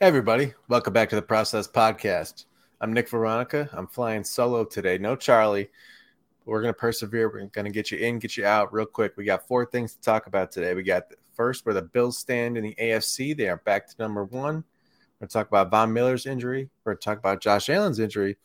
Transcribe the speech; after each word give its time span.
everybody, 0.00 0.52
welcome 0.68 0.92
back 0.92 1.08
to 1.08 1.16
the 1.16 1.22
Process 1.22 1.66
Podcast. 1.66 2.44
I'm 2.82 2.92
Nick 2.92 3.08
Veronica. 3.08 3.70
I'm 3.72 3.86
flying 3.86 4.24
solo 4.24 4.62
today. 4.62 4.98
No 4.98 5.16
Charlie. 5.16 5.70
We're 6.44 6.60
going 6.60 6.74
to 6.74 6.78
persevere. 6.78 7.32
We're 7.32 7.46
going 7.46 7.64
to 7.64 7.70
get 7.70 7.90
you 7.90 7.96
in, 7.96 8.18
get 8.18 8.36
you 8.36 8.44
out 8.44 8.74
real 8.74 8.84
quick. 8.84 9.16
We 9.16 9.24
got 9.24 9.48
four 9.48 9.64
things 9.64 9.94
to 9.94 10.00
talk 10.02 10.26
about 10.26 10.52
today. 10.52 10.74
We 10.74 10.82
got 10.82 11.04
first 11.32 11.64
where 11.64 11.74
the 11.74 11.80
Bills 11.80 12.18
stand 12.18 12.58
in 12.58 12.64
the 12.64 12.74
AFC. 12.78 13.34
They 13.34 13.48
are 13.48 13.56
back 13.56 13.88
to 13.88 13.94
number 13.98 14.24
one. 14.24 14.56
We're 14.56 15.20
going 15.20 15.28
to 15.28 15.32
talk 15.32 15.48
about 15.48 15.70
Von 15.70 15.94
Miller's 15.94 16.26
injury. 16.26 16.68
We're 16.84 16.92
going 16.92 16.98
to 16.98 17.04
talk 17.04 17.18
about 17.18 17.40
Josh 17.40 17.70
Allen's 17.70 17.98
injury. 17.98 18.36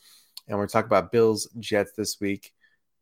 And 0.48 0.58
we're 0.58 0.62
going 0.62 0.70
to 0.70 0.74
talk 0.74 0.86
about 0.86 1.12
Bills 1.12 1.50
Jets 1.60 1.92
this 1.92 2.22
week. 2.22 2.54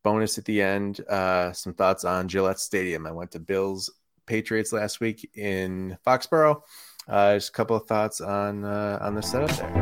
Bonus 0.01 0.39
at 0.39 0.45
the 0.45 0.59
end, 0.59 1.01
uh, 1.07 1.51
some 1.51 1.75
thoughts 1.75 2.03
on 2.03 2.27
Gillette 2.27 2.59
Stadium. 2.59 3.05
I 3.05 3.11
went 3.11 3.29
to 3.31 3.39
Bills 3.39 3.91
Patriots 4.25 4.73
last 4.73 4.99
week 4.99 5.29
in 5.35 5.97
Foxborough. 6.05 6.63
Uh, 7.09 7.33
just 7.35 7.49
a 7.49 7.53
couple 7.53 7.75
of 7.75 7.87
thoughts 7.87 8.21
on 8.21 8.63
uh, 8.63 8.99
on 9.01 9.15
the 9.15 9.21
setup 9.21 9.49
there. 9.57 9.73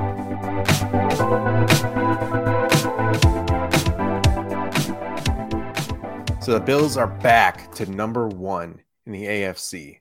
So 6.42 6.54
the 6.54 6.62
Bills 6.62 6.96
are 6.96 7.08
back 7.08 7.74
to 7.74 7.86
number 7.92 8.30
one 8.30 8.80
in 9.06 9.12
the 9.12 9.26
AFC. 9.26 10.00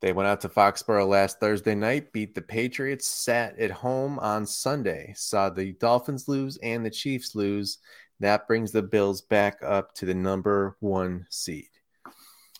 They 0.00 0.12
went 0.12 0.28
out 0.28 0.40
to 0.40 0.48
Foxborough 0.48 1.08
last 1.08 1.38
Thursday 1.38 1.76
night, 1.76 2.12
beat 2.12 2.34
the 2.34 2.42
Patriots, 2.42 3.06
sat 3.06 3.56
at 3.60 3.70
home 3.70 4.18
on 4.18 4.44
Sunday, 4.44 5.12
saw 5.16 5.50
the 5.50 5.74
Dolphins 5.74 6.26
lose 6.26 6.56
and 6.64 6.84
the 6.84 6.90
Chiefs 6.90 7.36
lose. 7.36 7.78
That 8.18 8.48
brings 8.48 8.72
the 8.72 8.82
Bills 8.82 9.20
back 9.20 9.58
up 9.62 9.94
to 9.94 10.06
the 10.06 10.14
number 10.14 10.76
one 10.80 11.26
seed. 11.30 11.68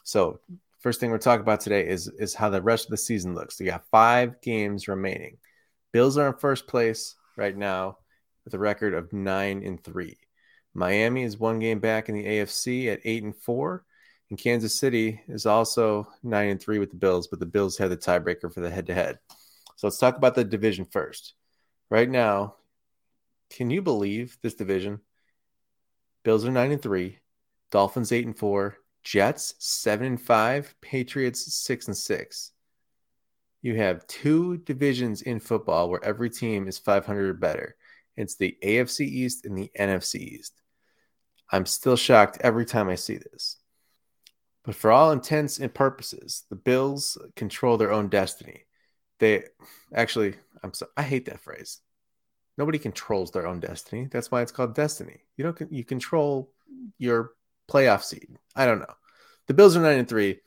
So 0.04 0.38
First 0.80 1.00
thing 1.00 1.10
we're 1.10 1.18
talking 1.18 1.42
about 1.42 1.60
today 1.60 1.86
is 1.88 2.08
is 2.18 2.34
how 2.34 2.50
the 2.50 2.62
rest 2.62 2.86
of 2.86 2.90
the 2.90 2.96
season 2.96 3.34
looks. 3.34 3.58
So 3.58 3.64
You 3.64 3.70
got 3.70 3.90
five 3.90 4.40
games 4.40 4.88
remaining. 4.88 5.38
Bills 5.92 6.16
are 6.16 6.28
in 6.28 6.34
first 6.34 6.66
place 6.68 7.16
right 7.36 7.56
now 7.56 7.98
with 8.44 8.54
a 8.54 8.58
record 8.58 8.94
of 8.94 9.12
nine 9.12 9.62
and 9.64 9.82
three. 9.82 10.18
Miami 10.74 11.22
is 11.24 11.38
one 11.38 11.58
game 11.58 11.80
back 11.80 12.08
in 12.08 12.14
the 12.14 12.24
AFC 12.24 12.92
at 12.92 13.00
eight 13.04 13.24
and 13.24 13.36
four. 13.36 13.84
And 14.30 14.38
Kansas 14.38 14.78
City 14.78 15.22
is 15.26 15.46
also 15.46 16.06
nine 16.22 16.50
and 16.50 16.60
three 16.60 16.78
with 16.78 16.90
the 16.90 16.96
Bills, 16.96 17.28
but 17.28 17.40
the 17.40 17.46
Bills 17.46 17.78
have 17.78 17.90
the 17.90 17.96
tiebreaker 17.96 18.52
for 18.52 18.60
the 18.60 18.70
head 18.70 18.86
to 18.86 18.94
head. 18.94 19.18
So 19.76 19.86
let's 19.86 19.98
talk 19.98 20.16
about 20.16 20.34
the 20.34 20.44
division 20.44 20.84
first. 20.84 21.34
Right 21.90 22.08
now, 22.08 22.56
can 23.50 23.70
you 23.70 23.80
believe 23.80 24.36
this 24.42 24.54
division? 24.54 25.00
Bills 26.24 26.44
are 26.44 26.50
nine 26.50 26.72
and 26.72 26.82
three, 26.82 27.18
Dolphins 27.70 28.12
eight 28.12 28.26
and 28.26 28.36
four, 28.36 28.76
Jets 29.04 29.54
seven 29.58 30.06
and 30.06 30.20
five, 30.20 30.74
Patriots 30.80 31.54
six 31.54 31.86
and 31.86 31.96
six. 31.96 32.52
You 33.62 33.76
have 33.76 34.06
two 34.06 34.58
divisions 34.58 35.22
in 35.22 35.40
football 35.40 35.90
where 35.90 36.04
every 36.04 36.30
team 36.30 36.68
is 36.68 36.78
500 36.78 37.28
or 37.28 37.34
better. 37.34 37.76
It's 38.16 38.36
the 38.36 38.56
AFC 38.62 39.00
East 39.00 39.44
and 39.44 39.56
the 39.56 39.70
NFC 39.78 40.16
East. 40.16 40.54
I'm 41.50 41.66
still 41.66 41.96
shocked 41.96 42.38
every 42.40 42.66
time 42.66 42.88
I 42.88 42.94
see 42.94 43.16
this. 43.16 43.56
But 44.64 44.74
for 44.74 44.90
all 44.92 45.12
intents 45.12 45.58
and 45.58 45.72
purposes, 45.72 46.44
the 46.50 46.56
Bills 46.56 47.16
control 47.36 47.76
their 47.78 47.92
own 47.92 48.08
destiny. 48.08 48.66
They 49.18 49.44
actually, 49.94 50.34
I'm 50.62 50.74
so 50.74 50.88
I 50.96 51.02
hate 51.02 51.26
that 51.26 51.40
phrase. 51.40 51.80
Nobody 52.58 52.78
controls 52.78 53.30
their 53.30 53.46
own 53.46 53.60
destiny. 53.60 54.08
That's 54.10 54.30
why 54.30 54.42
it's 54.42 54.52
called 54.52 54.74
destiny. 54.74 55.20
You 55.36 55.44
don't 55.44 55.72
you 55.72 55.84
control 55.84 56.50
your 56.98 57.30
playoff 57.70 58.02
seed. 58.02 58.28
I 58.56 58.66
don't 58.66 58.80
know. 58.80 58.94
The 59.46 59.54
Bills 59.54 59.76
are 59.76 59.80
nine 59.80 59.98
and 59.98 60.08
three. 60.08 60.40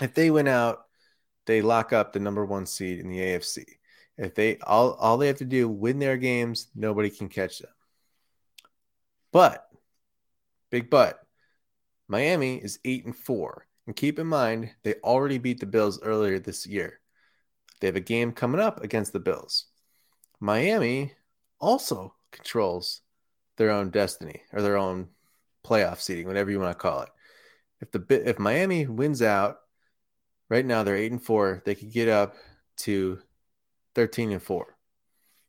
If 0.00 0.14
they 0.14 0.30
win 0.30 0.48
out, 0.48 0.84
they 1.46 1.62
lock 1.62 1.92
up 1.92 2.12
the 2.12 2.20
number 2.20 2.44
one 2.44 2.66
seed 2.66 3.00
in 3.00 3.08
the 3.08 3.18
AFC. 3.18 3.64
If 4.16 4.34
they 4.34 4.58
all 4.58 4.92
all 4.94 5.18
they 5.18 5.28
have 5.28 5.38
to 5.38 5.44
do 5.44 5.68
win 5.68 5.98
their 5.98 6.16
games, 6.16 6.68
nobody 6.74 7.10
can 7.10 7.28
catch 7.28 7.58
them. 7.58 7.70
But 9.32 9.66
big 10.70 10.90
but 10.90 11.20
Miami 12.08 12.56
is 12.56 12.80
eight 12.84 13.04
and 13.04 13.16
four. 13.16 13.66
And 13.86 13.96
keep 13.96 14.18
in 14.18 14.26
mind, 14.26 14.70
they 14.82 14.94
already 15.02 15.38
beat 15.38 15.60
the 15.60 15.66
Bills 15.66 16.02
earlier 16.02 16.38
this 16.38 16.66
year. 16.66 17.00
They 17.80 17.86
have 17.86 17.96
a 17.96 18.00
game 18.00 18.32
coming 18.32 18.60
up 18.60 18.82
against 18.82 19.12
the 19.12 19.20
Bills. 19.20 19.66
Miami 20.40 21.14
also 21.60 22.14
controls 22.30 23.00
their 23.56 23.70
own 23.70 23.90
destiny 23.90 24.42
or 24.52 24.62
their 24.62 24.76
own 24.76 25.08
playoff 25.68 26.00
seeding, 26.00 26.26
whatever 26.26 26.50
you 26.50 26.60
want 26.60 26.76
to 26.76 26.82
call 26.82 27.02
it. 27.02 27.10
If 27.80 27.90
the 27.92 28.28
if 28.28 28.38
Miami 28.38 28.86
wins 28.86 29.22
out, 29.22 29.58
right 30.48 30.64
now 30.64 30.82
they're 30.82 30.96
eight 30.96 31.12
and 31.12 31.22
four. 31.22 31.62
They 31.64 31.74
could 31.74 31.92
get 31.92 32.08
up 32.08 32.34
to 32.78 33.18
thirteen 33.94 34.32
and 34.32 34.42
four. 34.42 34.76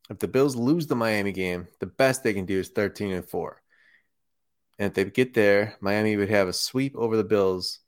If 0.10 0.20
the 0.20 0.28
Bills 0.28 0.56
lose 0.56 0.88
the 0.88 0.96
Miami 0.96 1.32
game, 1.32 1.68
the 1.80 1.86
best 1.86 2.24
they 2.24 2.34
can 2.34 2.46
do 2.46 2.60
is 2.60 2.70
thirteen 2.70 3.12
and 3.12 3.28
four. 3.28 3.62
And 4.78 4.88
if 4.88 4.94
they 4.94 5.06
get 5.06 5.34
there, 5.34 5.76
Miami 5.82 6.18
would 6.18 6.30
have 6.30 6.48
a 6.48 6.54
sweep 6.54 6.96
over 6.96 7.18
the 7.18 7.24
Bills. 7.24 7.80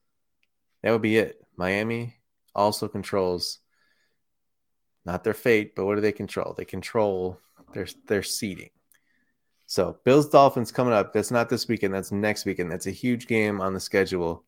That 0.83 0.91
would 0.91 1.01
be 1.01 1.17
it. 1.17 1.41
Miami 1.55 2.15
also 2.53 2.87
controls 2.87 3.59
not 5.05 5.23
their 5.23 5.33
fate, 5.33 5.73
but 5.75 5.85
what 5.85 5.95
do 5.95 6.01
they 6.01 6.11
control? 6.11 6.53
They 6.57 6.65
control 6.65 7.39
their 7.73 7.87
their 8.07 8.23
seeding. 8.23 8.71
So 9.71 9.97
Bills 10.03 10.27
Dolphins 10.27 10.69
coming 10.69 10.91
up. 10.91 11.13
That's 11.13 11.31
not 11.31 11.47
this 11.47 11.65
weekend. 11.69 11.93
That's 11.93 12.11
next 12.11 12.43
weekend. 12.43 12.69
That's 12.69 12.87
a 12.87 12.91
huge 12.91 13.25
game 13.25 13.61
on 13.61 13.73
the 13.73 13.79
schedule. 13.79 14.43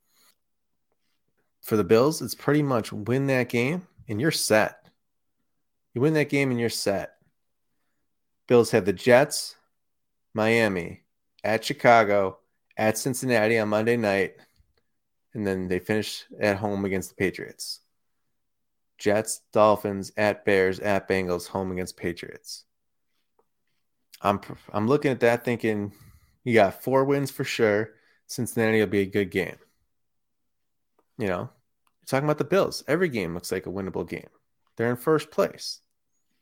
For 1.61 1.78
the 1.78 1.84
Bills, 1.85 2.22
it's 2.22 2.35
pretty 2.35 2.61
much 2.61 2.91
win 2.91 3.28
that 3.28 3.47
game 3.47 3.88
and 4.09 4.19
you're 4.19 4.31
set. 4.31 4.89
You 5.94 6.01
win 6.01 6.13
that 6.16 6.28
game 6.28 6.51
and 6.51 6.59
you're 6.59 6.67
set. 6.67 7.13
Bills 8.47 8.72
have 8.72 8.84
the 8.84 8.91
Jets, 8.91 9.56
Miami, 10.34 11.03
at 11.41 11.63
Chicago, 11.63 12.40
at 12.75 12.97
Cincinnati 12.97 13.57
on 13.57 13.69
Monday 13.69 13.95
night, 13.95 14.35
and 15.34 15.47
then 15.47 15.69
they 15.69 15.79
finish 15.79 16.25
at 16.38 16.57
home 16.57 16.84
against 16.84 17.11
the 17.11 17.16
Patriots. 17.16 17.79
Jets, 18.97 19.40
Dolphins, 19.53 20.11
at 20.17 20.44
Bears, 20.44 20.81
at 20.81 21.07
Bengals, 21.07 21.47
home 21.47 21.72
against 21.72 21.95
Patriots. 21.95 22.66
I'm 24.23 24.39
I'm 24.72 24.88
looking 24.88 25.11
at 25.11 25.19
that 25.19 25.44
thinking 25.44 25.91
you 26.44 26.53
got 26.53 26.81
four 26.81 27.03
wins 27.03 27.29
for 27.29 27.44
sure. 27.44 27.91
Cincinnati 28.28 28.79
will 28.79 28.88
be 28.88 29.01
a 29.01 29.06
good 29.06 29.29
game. 29.29 29.57
You 31.17 31.28
know, 31.28 31.50
talking 32.07 32.25
about 32.25 32.38
the 32.38 32.45
Bills. 32.45 32.84
Every 32.88 33.09
game 33.09 33.34
looks 33.34 33.51
like 33.51 33.66
a 33.66 33.72
winnable 33.72 34.07
game. 34.07 34.29
They're 34.75 34.89
in 34.89 34.95
first 34.95 35.29
place. 35.29 35.81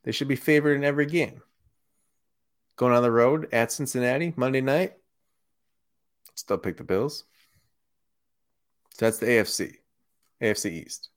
They 0.04 0.12
should 0.12 0.28
be 0.28 0.36
favored 0.36 0.76
in 0.76 0.84
every 0.84 1.06
game. 1.06 1.42
Going 2.78 2.94
on 2.94 3.04
the 3.04 3.12
road 3.12 3.50
at 3.52 3.72
Cincinnati 3.72 4.34
Monday 4.36 4.62
night, 4.62 4.94
still 6.36 6.58
pick 6.58 6.78
the 6.78 6.84
Bills. 6.84 7.26
So 8.94 9.06
that's 9.06 9.18
the 9.18 9.26
AFC, 9.26 9.76
AFC 10.42 10.72
East. 10.72 11.10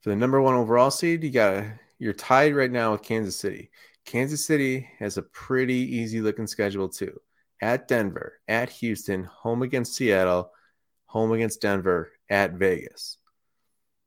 For 0.00 0.10
the 0.10 0.16
number 0.16 0.40
one 0.40 0.54
overall 0.54 0.90
seed, 0.90 1.22
you 1.22 1.30
got 1.30 1.64
you're 1.98 2.12
tied 2.12 2.54
right 2.54 2.70
now 2.70 2.92
with 2.92 3.02
Kansas 3.02 3.36
City. 3.36 3.70
Kansas 4.04 4.44
City 4.44 4.88
has 4.98 5.16
a 5.16 5.22
pretty 5.22 5.96
easy 5.96 6.20
looking 6.20 6.46
schedule 6.46 6.88
too. 6.88 7.20
At 7.60 7.88
Denver, 7.88 8.40
at 8.48 8.68
Houston, 8.70 9.24
home 9.24 9.62
against 9.62 9.94
Seattle, 9.94 10.50
home 11.06 11.32
against 11.32 11.62
Denver, 11.62 12.12
at 12.28 12.52
Vegas. 12.52 13.18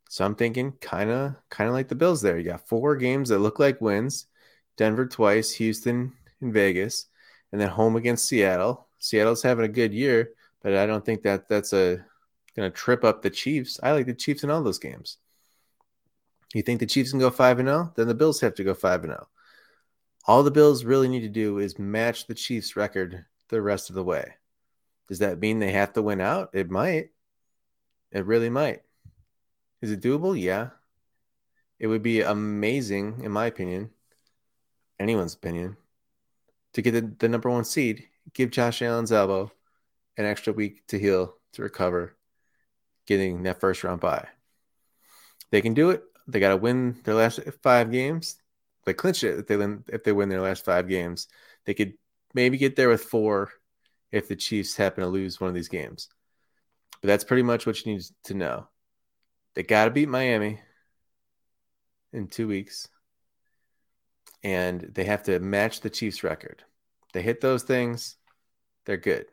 So 0.10 0.26
I'm 0.26 0.36
thinking 0.36 0.74
kind 0.80 1.10
of 1.10 1.36
kind 1.50 1.68
of 1.68 1.74
like 1.74 1.88
the 1.88 1.96
Bills 1.96 2.22
there. 2.22 2.38
You 2.38 2.44
got 2.44 2.68
four 2.68 2.96
games 2.96 3.30
that 3.30 3.40
look 3.40 3.60
like 3.60 3.82
wins. 3.82 4.28
Denver 4.78 5.08
twice, 5.08 5.52
Houston 5.54 6.14
and 6.40 6.54
Vegas, 6.54 7.08
and 7.52 7.60
then 7.60 7.70
home 7.70 7.96
against 7.96 8.28
Seattle. 8.28 8.88
Seattle's 9.00 9.42
having 9.42 9.66
a 9.66 9.70
good 9.70 9.94
year, 9.94 10.32
but 10.62 10.76
I 10.76 10.86
don't 10.86 11.04
think 11.04 11.24
that 11.24 11.50
that's 11.50 11.74
a 11.74 12.06
going 12.58 12.72
to 12.72 12.76
trip 12.76 13.04
up 13.04 13.22
the 13.22 13.30
Chiefs. 13.30 13.80
I 13.82 13.92
like 13.92 14.08
the 14.08 14.14
Chiefs 14.14 14.44
in 14.44 14.50
all 14.50 14.64
those 14.64 14.80
games. 14.80 15.18
You 16.54 16.64
think 16.64 16.80
the 16.80 16.86
Chiefs 16.86 17.12
can 17.12 17.20
go 17.20 17.30
5 17.30 17.60
and 17.60 17.68
0? 17.68 17.94
Then 17.96 18.08
the 18.08 18.16
Bills 18.16 18.42
have 18.42 18.56
to 18.56 18.64
go 18.64 18.74
5 18.74 19.04
and 19.04 19.12
0. 19.12 19.28
All 20.28 20.44
the 20.44 20.52
Bills 20.52 20.84
really 20.84 21.08
need 21.08 21.22
to 21.22 21.30
do 21.30 21.60
is 21.60 21.80
match 21.80 22.28
the 22.28 22.36
Chiefs' 22.36 22.76
record 22.76 23.26
the 23.48 23.62
rest 23.62 23.90
of 23.90 23.96
the 23.96 24.04
way. 24.04 24.34
Does 25.08 25.20
that 25.20 25.40
mean 25.40 25.60
they 25.60 25.72
have 25.72 25.94
to 25.94 26.02
win 26.02 26.20
out? 26.20 26.50
It 26.52 26.70
might. 26.70 27.12
It 28.12 28.26
really 28.26 28.50
might. 28.50 28.82
Is 29.82 29.90
it 29.90 30.02
doable? 30.02 30.40
Yeah. 30.40 30.72
It 31.80 31.88
would 31.88 32.04
be 32.04 32.22
amazing, 32.22 33.22
in 33.24 33.32
my 33.32 33.46
opinion, 33.46 33.92
anyone's 35.00 35.36
opinion, 35.36 35.78
to 36.74 36.82
get 36.82 36.92
the, 36.92 37.02
the 37.20 37.30
number 37.30 37.50
one 37.50 37.64
seed, 37.64 38.10
give 38.34 38.52
Josh 38.52 38.82
Allen's 38.82 39.14
elbow 39.14 39.50
an 40.18 40.26
extra 40.26 40.52
week 40.52 40.86
to 40.88 41.00
heal, 41.00 41.36
to 41.54 41.62
recover, 41.62 42.18
getting 43.06 43.44
that 43.44 43.62
first 43.62 43.84
round 43.84 44.02
bye. 44.02 44.28
They 45.52 45.62
can 45.62 45.74
do 45.74 45.92
it. 45.92 46.04
They 46.28 46.42
got 46.42 46.50
to 46.50 46.58
win 46.58 47.00
their 47.06 47.14
last 47.14 47.40
five 47.62 47.92
games 47.92 48.42
they 48.88 48.94
clinch 48.96 49.24
it 49.24 49.40
if 49.40 49.48
they 49.48 49.58
win 49.58 49.84
if 49.90 50.04
they 50.04 50.14
win 50.14 50.30
their 50.30 50.42
last 50.42 50.66
five 50.66 50.88
games. 50.90 51.28
They 51.66 51.76
could 51.76 51.94
maybe 52.34 52.58
get 52.58 52.76
there 52.76 52.90
with 52.90 53.04
four 53.04 53.52
if 54.12 54.28
the 54.28 54.36
Chiefs 54.36 54.76
happen 54.78 55.04
to 55.04 55.10
lose 55.10 55.40
one 55.40 55.50
of 55.50 55.56
these 55.56 55.70
games. 55.70 56.10
But 57.02 57.10
that's 57.10 57.24
pretty 57.26 57.44
much 57.44 57.66
what 57.68 57.86
you 57.86 57.94
need 57.94 58.04
to 58.26 58.34
know. 58.34 58.68
They 59.56 59.64
got 59.64 59.86
to 59.86 59.92
beat 59.92 60.10
Miami 60.10 60.62
in 62.14 62.28
two 62.28 62.48
weeks. 62.48 62.88
and 64.44 64.82
they 64.82 65.04
have 65.06 65.24
to 65.24 65.40
match 65.40 65.82
the 65.82 65.90
Chiefs 65.90 66.24
record. 66.24 66.64
They 67.14 67.22
hit 67.22 67.42
those 67.42 67.64
things, 67.64 68.18
they're 68.86 68.98
good. 68.98 69.28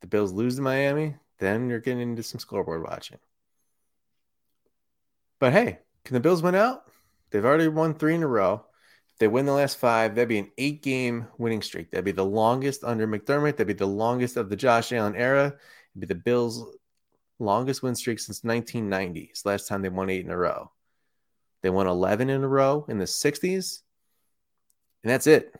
The 0.00 0.06
Bills 0.06 0.32
lose 0.32 0.56
to 0.56 0.62
Miami, 0.62 1.16
then 1.38 1.68
you're 1.68 1.80
getting 1.80 2.00
into 2.02 2.22
some 2.22 2.40
scoreboard 2.40 2.82
watching. 2.82 3.18
But 5.38 5.52
hey, 5.52 5.78
can 6.04 6.14
the 6.14 6.20
Bills 6.20 6.42
win 6.42 6.54
out? 6.54 6.84
They've 7.34 7.44
already 7.44 7.66
won 7.66 7.94
three 7.94 8.14
in 8.14 8.22
a 8.22 8.28
row. 8.28 8.64
If 9.14 9.18
they 9.18 9.26
win 9.26 9.44
the 9.44 9.52
last 9.52 9.78
five, 9.78 10.14
that'd 10.14 10.28
be 10.28 10.38
an 10.38 10.52
eight 10.56 10.84
game 10.84 11.26
winning 11.36 11.62
streak. 11.62 11.90
That'd 11.90 12.04
be 12.04 12.12
the 12.12 12.24
longest 12.24 12.84
under 12.84 13.08
McDermott. 13.08 13.56
That'd 13.56 13.66
be 13.66 13.72
the 13.72 13.88
longest 13.88 14.36
of 14.36 14.48
the 14.48 14.54
Josh 14.54 14.92
Allen 14.92 15.16
era. 15.16 15.46
It'd 15.46 16.00
be 16.00 16.06
the 16.06 16.14
Bills' 16.14 16.64
longest 17.40 17.82
win 17.82 17.96
streak 17.96 18.20
since 18.20 18.44
1990. 18.44 19.30
It's 19.30 19.42
the 19.42 19.48
last 19.48 19.66
time 19.66 19.82
they 19.82 19.88
won 19.88 20.10
eight 20.10 20.24
in 20.24 20.30
a 20.30 20.36
row. 20.36 20.70
They 21.62 21.70
won 21.70 21.88
11 21.88 22.30
in 22.30 22.44
a 22.44 22.46
row 22.46 22.86
in 22.88 22.98
the 22.98 23.04
60s. 23.04 23.80
And 25.02 25.10
that's 25.10 25.26
it. 25.26 25.56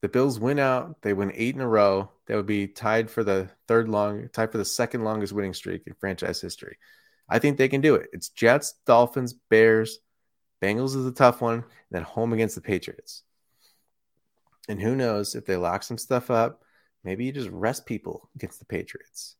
The 0.00 0.08
Bills 0.08 0.38
win 0.38 0.60
out. 0.60 1.02
They 1.02 1.12
win 1.12 1.32
eight 1.34 1.56
in 1.56 1.60
a 1.60 1.66
row. 1.66 2.08
That 2.28 2.36
would 2.36 2.46
be 2.46 2.68
tied 2.68 3.10
for 3.10 3.24
the 3.24 3.50
third 3.66 3.88
long, 3.88 4.28
tied 4.32 4.52
for 4.52 4.58
the 4.58 4.64
second 4.64 5.02
longest 5.02 5.32
winning 5.32 5.54
streak 5.54 5.88
in 5.88 5.94
franchise 5.94 6.40
history. 6.40 6.78
I 7.28 7.40
think 7.40 7.58
they 7.58 7.68
can 7.68 7.80
do 7.80 7.96
it. 7.96 8.10
It's 8.12 8.28
Jets, 8.28 8.74
Dolphins, 8.86 9.32
Bears, 9.32 9.98
Bengals 10.62 10.96
is 10.96 11.06
a 11.06 11.12
tough 11.12 11.40
one, 11.40 11.54
and 11.54 11.64
then 11.90 12.02
home 12.02 12.32
against 12.32 12.54
the 12.54 12.60
Patriots. 12.60 13.22
And 14.68 14.80
who 14.80 14.94
knows 14.94 15.34
if 15.34 15.46
they 15.46 15.56
lock 15.56 15.82
some 15.82 15.98
stuff 15.98 16.30
up, 16.30 16.62
maybe 17.04 17.24
you 17.24 17.32
just 17.32 17.50
rest 17.50 17.86
people 17.86 18.28
against 18.34 18.58
the 18.58 18.66
Patriots. 18.66 19.36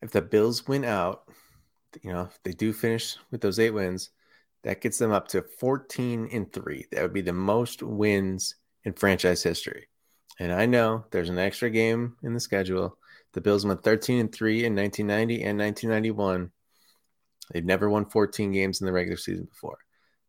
If 0.00 0.10
the 0.10 0.22
Bills 0.22 0.66
win 0.68 0.84
out, 0.84 1.24
you 2.02 2.12
know, 2.12 2.22
if 2.22 2.38
they 2.42 2.52
do 2.52 2.72
finish 2.72 3.16
with 3.30 3.40
those 3.40 3.58
eight 3.58 3.70
wins, 3.70 4.10
that 4.62 4.80
gets 4.80 4.98
them 4.98 5.12
up 5.12 5.28
to 5.28 5.42
14 5.42 6.28
and 6.32 6.52
3. 6.52 6.86
That 6.92 7.02
would 7.02 7.12
be 7.12 7.20
the 7.20 7.32
most 7.32 7.82
wins 7.82 8.54
in 8.84 8.92
franchise 8.92 9.42
history. 9.42 9.88
And 10.38 10.52
I 10.52 10.66
know 10.66 11.04
there's 11.10 11.28
an 11.28 11.38
extra 11.38 11.70
game 11.70 12.16
in 12.22 12.34
the 12.34 12.40
schedule. 12.40 12.96
The 13.32 13.40
Bills 13.40 13.66
went 13.66 13.82
13 13.82 14.20
and 14.20 14.32
3 14.32 14.64
in 14.64 14.76
1990 14.76 15.42
and 15.44 15.58
1991. 15.58 16.50
They've 17.52 17.64
never 17.64 17.88
won 17.88 18.06
14 18.06 18.50
games 18.52 18.80
in 18.80 18.86
the 18.86 18.92
regular 18.92 19.18
season 19.18 19.44
before. 19.44 19.78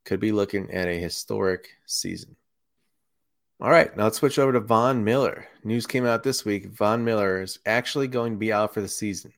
Could 0.05 0.19
be 0.19 0.33
looking 0.33 0.71
at 0.71 0.87
a 0.87 0.99
historic 0.99 1.69
season. 1.85 2.35
All 3.61 3.69
right, 3.69 3.95
now 3.95 4.03
let's 4.03 4.17
switch 4.17 4.39
over 4.39 4.51
to 4.51 4.59
Von 4.59 5.05
Miller. 5.05 5.47
News 5.63 5.87
came 5.87 6.05
out 6.05 6.23
this 6.23 6.43
week. 6.43 6.71
Von 6.71 7.05
Miller 7.05 7.41
is 7.41 7.59
actually 7.65 8.09
going 8.09 8.33
to 8.33 8.37
be 8.37 8.51
out 8.51 8.73
for 8.73 8.81
the 8.81 8.89
season. 8.89 9.31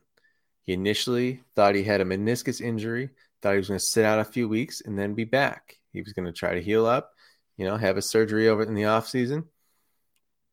He 0.63 0.73
initially 0.73 1.43
thought 1.55 1.75
he 1.75 1.83
had 1.83 2.01
a 2.01 2.05
meniscus 2.05 2.59
injury, 2.59 3.11
thought 3.41 3.51
he 3.51 3.57
was 3.57 3.67
going 3.67 3.79
to 3.79 3.85
sit 3.85 4.03
out 4.03 4.19
a 4.19 4.25
few 4.25 4.49
weeks 4.49 4.81
and 4.81 4.97
then 4.97 5.13
be 5.13 5.25
back. 5.25 5.77
He 5.93 6.01
was 6.01 6.13
going 6.13 6.25
to 6.25 6.31
try 6.31 6.55
to 6.55 6.61
heal 6.61 6.87
up, 6.87 7.13
you 7.55 7.65
know, 7.65 7.77
have 7.77 7.97
a 7.97 8.01
surgery 8.01 8.49
over 8.49 8.63
in 8.63 8.73
the 8.73 8.85
off 8.85 9.07
season. 9.07 9.45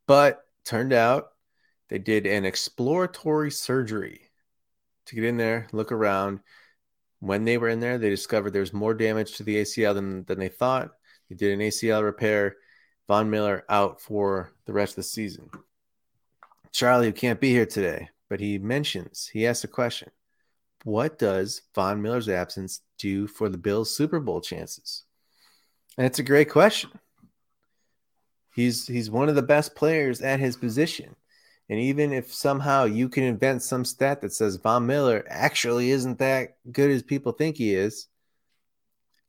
But 0.07 0.45
turned 0.67 0.93
out 0.93 1.29
they 1.89 1.99
did 1.99 2.27
an 2.27 2.45
exploratory 2.45 3.51
surgery 3.51 4.31
to 5.07 5.15
get 5.15 5.25
in 5.25 5.37
there, 5.37 5.67
look 5.73 5.93
around. 5.93 6.41
When 7.23 7.45
they 7.45 7.57
were 7.57 7.69
in 7.69 7.79
there, 7.79 7.99
they 7.99 8.11
discovered 8.11 8.51
there's 8.51 8.73
more 8.73 8.95
damage 8.95 9.37
to 9.37 9.45
the 9.45 9.63
ACL 9.63 9.95
than, 9.95 10.25
than 10.25 10.41
they 10.41 10.49
thought. 10.49 10.91
They 11.31 11.37
did 11.37 11.53
an 11.53 11.61
ACL 11.61 12.03
repair. 12.03 12.57
Von 13.07 13.31
Miller 13.31 13.65
out 13.69 14.01
for 14.01 14.53
the 14.67 14.73
rest 14.73 14.93
of 14.93 14.97
the 14.97 15.03
season. 15.05 15.49
Charlie, 16.73 17.07
who 17.07 17.13
can't 17.13 17.41
be 17.41 17.51
here 17.51 17.65
today, 17.65 18.09
but 18.29 18.41
he 18.41 18.59
mentions, 18.59 19.29
he 19.33 19.47
asks 19.47 19.63
a 19.63 19.69
question 19.69 20.11
What 20.83 21.17
does 21.17 21.63
Von 21.77 22.03
Miller's 22.03 22.29
absence 22.29 22.81
do 22.99 23.29
for 23.29 23.49
the 23.49 23.59
Bills' 23.59 23.95
Super 23.95 24.19
Bowl 24.19 24.41
chances? 24.41 25.05
And 25.97 26.05
it's 26.05 26.19
a 26.19 26.25
great 26.25 26.51
question. 26.51 26.91
He's 28.53 28.89
he's 28.89 29.13
one 29.13 29.29
of 29.29 29.37
the 29.37 29.43
best 29.43 29.77
players 29.77 30.23
at 30.23 30.41
his 30.41 30.57
position. 30.57 31.15
And 31.73 31.81
even 31.81 32.13
if 32.13 32.31
somehow 32.31 32.85
you 32.85 33.09
can 33.09 33.23
invent 33.23 33.63
some 33.63 33.87
stat 33.87 34.21
that 34.21 34.35
says 34.35 34.57
Von 34.57 34.87
Miller 34.87 35.25
actually 35.27 35.91
isn't 35.91 36.19
that 36.19 36.59
good 36.71 36.91
as 36.91 37.03
people 37.03 37.33
think 37.33 37.57
he 37.57 37.73
is, 37.73 38.09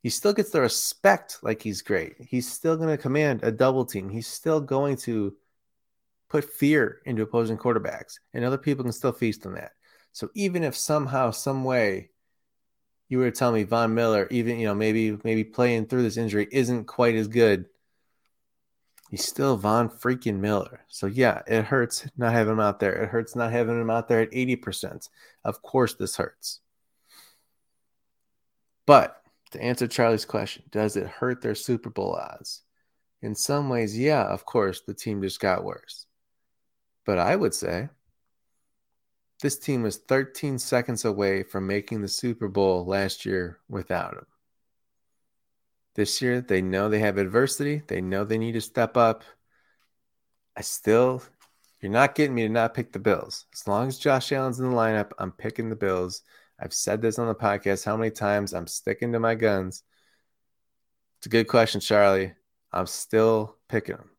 he 0.01 0.09
still 0.09 0.33
gets 0.33 0.49
the 0.49 0.59
respect 0.59 1.37
like 1.41 1.61
he's 1.61 1.81
great. 1.81 2.15
He's 2.19 2.51
still 2.51 2.75
going 2.75 2.89
to 2.89 3.01
command 3.01 3.43
a 3.43 3.51
double 3.53 3.85
team. 3.85 4.09
He's 4.09 4.27
still 4.27 4.59
going 4.59 4.97
to 4.97 5.33
put 6.27 6.43
fear 6.43 6.99
into 7.05 7.21
opposing 7.21 7.57
quarterbacks, 7.57 8.19
and 8.33 8.43
other 8.43 8.57
people 8.57 8.83
can 8.83 8.91
still 8.91 9.13
feast 9.13 9.45
on 9.45 9.53
that. 9.53 9.71
So 10.11 10.29
even 10.33 10.65
if 10.65 10.75
somehow, 10.75 11.31
some 11.31 11.63
way, 11.63 12.09
you 13.07 13.19
were 13.19 13.31
to 13.31 13.39
tell 13.39 13.53
me 13.53 13.63
Von 13.63 13.95
Miller, 13.95 14.27
even 14.31 14.59
you 14.59 14.65
know 14.65 14.75
maybe 14.75 15.17
maybe 15.23 15.45
playing 15.45 15.85
through 15.85 16.03
this 16.03 16.17
injury 16.17 16.49
isn't 16.51 16.87
quite 16.87 17.15
as 17.15 17.29
good 17.29 17.67
he's 19.13 19.27
still 19.27 19.57
Von 19.57 19.89
freaking 19.89 20.39
Miller. 20.39 20.79
So 20.87 21.05
yeah, 21.05 21.43
it 21.45 21.65
hurts 21.65 22.07
not 22.17 22.33
having 22.33 22.53
him 22.53 22.59
out 22.59 22.79
there. 22.79 23.03
It 23.03 23.09
hurts 23.09 23.35
not 23.35 23.51
having 23.51 23.79
him 23.79 23.91
out 23.91 24.07
there 24.07 24.21
at 24.21 24.31
80%. 24.31 25.07
Of 25.45 25.61
course 25.61 25.93
this 25.93 26.15
hurts. 26.15 26.61
But 28.87 29.21
to 29.51 29.61
answer 29.61 29.87
Charlie's 29.87 30.25
question, 30.25 30.63
does 30.71 30.95
it 30.95 31.05
hurt 31.05 31.43
their 31.43 31.53
Super 31.53 31.91
Bowl 31.91 32.15
odds? 32.15 32.63
In 33.21 33.35
some 33.35 33.69
ways, 33.69 33.95
yeah, 33.95 34.23
of 34.23 34.45
course, 34.45 34.81
the 34.81 34.95
team 34.95 35.21
just 35.21 35.39
got 35.39 35.63
worse. 35.63 36.07
But 37.05 37.19
I 37.19 37.35
would 37.35 37.53
say 37.53 37.89
this 39.43 39.59
team 39.59 39.83
was 39.83 39.97
13 39.97 40.57
seconds 40.57 41.05
away 41.05 41.43
from 41.43 41.67
making 41.67 42.01
the 42.01 42.07
Super 42.07 42.47
Bowl 42.47 42.83
last 42.83 43.27
year 43.27 43.59
without 43.69 44.13
him. 44.13 44.25
This 45.95 46.21
year, 46.21 46.41
they 46.41 46.61
know 46.61 46.89
they 46.89 46.99
have 46.99 47.17
adversity. 47.17 47.83
They 47.87 48.01
know 48.01 48.23
they 48.23 48.37
need 48.37 48.53
to 48.53 48.61
step 48.61 48.97
up. 48.97 49.23
I 50.57 50.61
still, 50.61 51.21
you're 51.81 51.91
not 51.91 52.15
getting 52.15 52.35
me 52.35 52.43
to 52.43 52.49
not 52.49 52.73
pick 52.73 52.91
the 52.91 52.99
Bills. 52.99 53.45
As 53.53 53.67
long 53.67 53.87
as 53.87 53.99
Josh 53.99 54.31
Allen's 54.31 54.59
in 54.59 54.69
the 54.69 54.75
lineup, 54.75 55.11
I'm 55.19 55.31
picking 55.31 55.69
the 55.69 55.75
Bills. 55.75 56.21
I've 56.59 56.73
said 56.73 57.01
this 57.01 57.19
on 57.19 57.27
the 57.27 57.35
podcast 57.35 57.85
how 57.85 57.97
many 57.97 58.11
times 58.11 58.53
I'm 58.53 58.67
sticking 58.67 59.11
to 59.13 59.19
my 59.19 59.35
guns. 59.35 59.83
It's 61.19 61.27
a 61.27 61.29
good 61.29 61.47
question, 61.47 61.81
Charlie. 61.81 62.33
I'm 62.71 62.87
still 62.87 63.57
picking 63.69 63.95
them. 63.95 64.09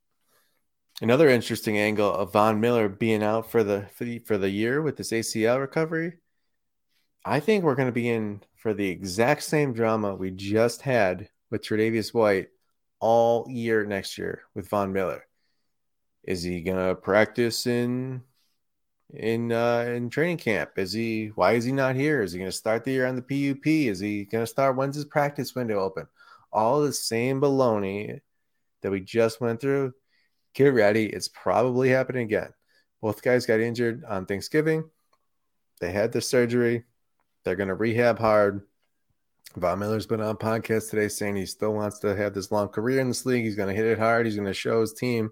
Another 1.00 1.28
interesting 1.28 1.76
angle 1.76 2.12
of 2.12 2.32
Von 2.32 2.60
Miller 2.60 2.88
being 2.88 3.22
out 3.22 3.50
for 3.50 3.64
the 3.64 3.86
for 3.94 4.04
the, 4.04 4.20
for 4.20 4.38
the 4.38 4.50
year 4.50 4.80
with 4.80 4.96
this 4.96 5.10
ACL 5.10 5.58
recovery. 5.58 6.18
I 7.24 7.40
think 7.40 7.64
we're 7.64 7.74
going 7.74 7.88
to 7.88 7.92
be 7.92 8.08
in 8.08 8.42
for 8.54 8.74
the 8.74 8.88
exact 8.88 9.42
same 9.42 9.72
drama 9.72 10.14
we 10.14 10.30
just 10.30 10.82
had 10.82 11.28
with 11.54 11.62
Tre'Davious 11.62 12.12
White 12.12 12.48
all 12.98 13.46
year 13.48 13.86
next 13.86 14.18
year 14.18 14.42
with 14.56 14.68
Von 14.68 14.92
Miller. 14.92 15.24
Is 16.24 16.42
he 16.42 16.62
gonna 16.62 16.96
practice 16.96 17.68
in 17.68 18.22
in 19.10 19.52
uh, 19.52 19.84
in 19.86 20.10
training 20.10 20.38
camp? 20.38 20.72
Is 20.78 20.92
he? 20.92 21.28
Why 21.36 21.52
is 21.52 21.64
he 21.64 21.70
not 21.70 21.94
here? 21.94 22.22
Is 22.22 22.32
he 22.32 22.40
gonna 22.40 22.50
start 22.50 22.82
the 22.82 22.90
year 22.90 23.06
on 23.06 23.14
the 23.14 23.22
PUP? 23.22 23.64
Is 23.68 24.00
he 24.00 24.24
gonna 24.24 24.48
start? 24.48 24.74
When's 24.74 24.96
his 24.96 25.04
practice 25.04 25.54
window 25.54 25.78
open? 25.78 26.08
All 26.52 26.80
the 26.80 26.92
same 26.92 27.40
baloney 27.40 28.20
that 28.82 28.90
we 28.90 29.00
just 29.00 29.40
went 29.40 29.60
through. 29.60 29.92
Get 30.54 30.74
ready, 30.74 31.06
it's 31.06 31.28
probably 31.28 31.88
happening 31.88 32.24
again. 32.24 32.52
Both 33.00 33.22
guys 33.22 33.46
got 33.46 33.60
injured 33.60 34.02
on 34.04 34.26
Thanksgiving. 34.26 34.90
They 35.80 35.92
had 35.92 36.10
the 36.10 36.20
surgery. 36.20 36.82
They're 37.44 37.54
gonna 37.54 37.76
rehab 37.76 38.18
hard. 38.18 38.62
Von 39.56 39.78
Miller's 39.78 40.06
been 40.06 40.20
on 40.20 40.36
podcast 40.36 40.90
today 40.90 41.06
saying 41.06 41.36
he 41.36 41.46
still 41.46 41.74
wants 41.74 42.00
to 42.00 42.16
have 42.16 42.34
this 42.34 42.50
long 42.50 42.68
career 42.68 42.98
in 43.00 43.08
this 43.08 43.24
league. 43.24 43.44
He's 43.44 43.54
going 43.54 43.68
to 43.68 43.74
hit 43.74 43.86
it 43.86 43.98
hard. 43.98 44.26
He's 44.26 44.34
going 44.34 44.48
to 44.48 44.54
show 44.54 44.80
his 44.80 44.92
team, 44.92 45.30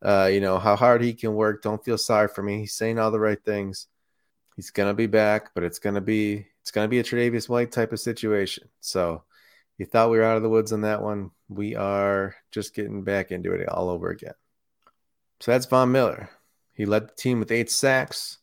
uh, 0.00 0.30
you 0.32 0.40
know, 0.40 0.58
how 0.58 0.74
hard 0.74 1.02
he 1.02 1.12
can 1.12 1.34
work. 1.34 1.62
Don't 1.62 1.84
feel 1.84 1.98
sorry 1.98 2.28
for 2.28 2.42
me. 2.42 2.60
He's 2.60 2.74
saying 2.74 2.98
all 2.98 3.10
the 3.10 3.20
right 3.20 3.42
things. 3.44 3.88
He's 4.56 4.70
going 4.70 4.88
to 4.88 4.94
be 4.94 5.06
back, 5.06 5.54
but 5.54 5.64
it's 5.64 5.78
going 5.78 5.96
to 5.96 6.00
be 6.00 6.46
it's 6.62 6.70
going 6.70 6.86
to 6.86 6.88
be 6.88 7.00
a 7.00 7.04
Tre'Davious 7.04 7.48
White 7.48 7.72
type 7.72 7.92
of 7.92 8.00
situation. 8.00 8.68
So 8.80 9.24
you 9.76 9.84
thought 9.84 10.10
we 10.10 10.18
were 10.18 10.24
out 10.24 10.36
of 10.36 10.42
the 10.42 10.48
woods 10.48 10.72
on 10.72 10.82
that 10.82 11.02
one. 11.02 11.30
We 11.48 11.74
are 11.74 12.34
just 12.52 12.74
getting 12.74 13.02
back 13.02 13.32
into 13.32 13.52
it 13.52 13.68
all 13.68 13.90
over 13.90 14.10
again. 14.10 14.34
So 15.40 15.50
that's 15.50 15.66
Von 15.66 15.92
Miller. 15.92 16.30
He 16.72 16.86
led 16.86 17.08
the 17.08 17.14
team 17.14 17.40
with 17.40 17.50
eight 17.50 17.70
sacks. 17.70 18.38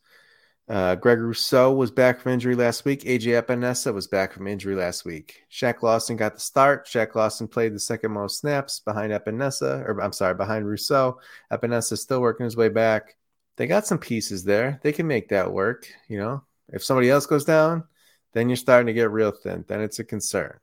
Uh, 0.70 0.94
Greg 0.94 1.20
Rousseau 1.20 1.74
was 1.74 1.90
back 1.90 2.20
from 2.20 2.32
injury 2.32 2.54
last 2.54 2.86
week. 2.86 3.04
AJ 3.04 3.42
Epenesa 3.42 3.92
was 3.92 4.06
back 4.06 4.32
from 4.32 4.46
injury 4.46 4.76
last 4.76 5.04
week. 5.04 5.42
Shaq 5.52 5.82
Lawson 5.82 6.16
got 6.16 6.36
the 6.36 6.40
start. 6.40 6.86
Shaq 6.86 7.16
Lawson 7.16 7.48
played 7.48 7.74
the 7.74 7.80
second 7.80 8.12
most 8.12 8.40
snaps 8.40 8.80
behind 8.80 9.12
Epenesa, 9.12 9.84
or 9.84 10.00
I'm 10.00 10.14
sorry, 10.14 10.36
behind 10.36 10.68
Rousseau. 10.68 11.20
Epenesa 11.52 11.98
still 11.98 12.22
working 12.22 12.44
his 12.44 12.56
way 12.56 12.70
back. 12.70 13.16
They 13.58 13.66
got 13.66 13.88
some 13.88 13.98
pieces 13.98 14.44
there. 14.44 14.80
They 14.84 14.94
can 14.94 15.08
make 15.08 15.30
that 15.30 15.52
work. 15.52 15.88
You 16.08 16.20
know, 16.20 16.44
if 16.72 16.84
somebody 16.84 17.10
else 17.10 17.26
goes 17.26 17.46
down, 17.46 17.86
then 18.34 18.48
you're 18.48 18.56
starting 18.56 18.88
to 18.88 18.94
get 18.94 19.10
real 19.10 19.32
thin. 19.32 19.66
Then 19.68 19.82
it's 19.82 19.98
a 19.98 20.04
concern. 20.04 20.60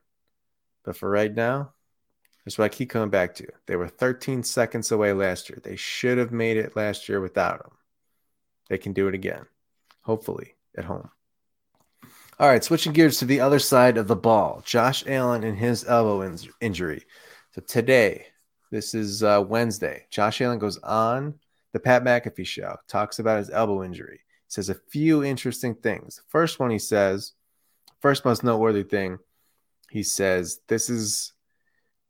But 0.85 0.97
for 0.97 1.11
right 1.11 1.35
now, 1.35 1.73
that's 2.45 2.57
what 2.57 2.67
I 2.67 2.69
keep 2.69 2.91
coming 2.91 3.11
back 3.11 3.35
to. 3.37 3.49
They 3.67 3.75
were 3.75 3.89
13 3.89 4.45
seconds 4.45 4.93
away 4.93 5.13
last 5.13 5.51
year. 5.51 5.59
They 5.65 5.75
should 5.75 6.19
have 6.19 6.31
made 6.31 6.59
it 6.59 6.77
last 6.77 7.09
year 7.09 7.21
without 7.21 7.65
him. 7.65 7.73
They 8.69 8.79
can 8.79 8.93
do 8.93 9.09
it 9.09 9.15
again 9.15 9.47
hopefully, 10.07 10.55
at 10.79 10.85
home. 10.85 11.11
All 12.39 12.49
right, 12.49 12.63
switching 12.63 12.93
gears 12.93 13.19
to 13.19 13.25
the 13.25 13.41
other 13.41 13.59
side 13.59 13.99
of 13.99 14.07
the 14.07 14.17
ball. 14.17 14.63
Josh 14.65 15.05
Allen 15.07 15.43
and 15.43 15.59
his 15.59 15.85
elbow 15.85 16.23
in- 16.23 16.39
injury. 16.61 17.05
So 17.53 17.63
today, 17.63 18.27
this 18.71 18.95
is 18.95 19.23
uh, 19.23 19.43
Wednesday. 19.47 20.07
Josh 20.11 20.41
Allen 20.41 20.59
goes 20.59 20.79
on 20.79 21.35
the 21.73 21.81
Pat 21.81 22.05
McAfee 22.05 22.47
show, 22.47 22.77
talks 22.89 23.19
about 23.19 23.39
his 23.39 23.51
elbow 23.51 23.83
injury, 23.83 24.21
says 24.49 24.69
a 24.69 24.81
few 24.91 25.25
interesting 25.25 25.75
things. 25.75 26.23
First 26.29 26.61
one, 26.61 26.71
he 26.71 26.79
says, 26.79 27.33
first 28.01 28.25
most 28.25 28.45
noteworthy 28.45 28.85
thing, 28.85 29.19
he 29.91 30.03
says, 30.03 30.61
This 30.69 30.89
is 30.89 31.33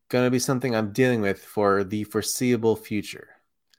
going 0.08 0.26
to 0.26 0.30
be 0.30 0.38
something 0.38 0.74
I'm 0.74 0.92
dealing 0.92 1.20
with 1.20 1.38
for 1.38 1.82
the 1.82 2.04
foreseeable 2.04 2.76
future. 2.76 3.28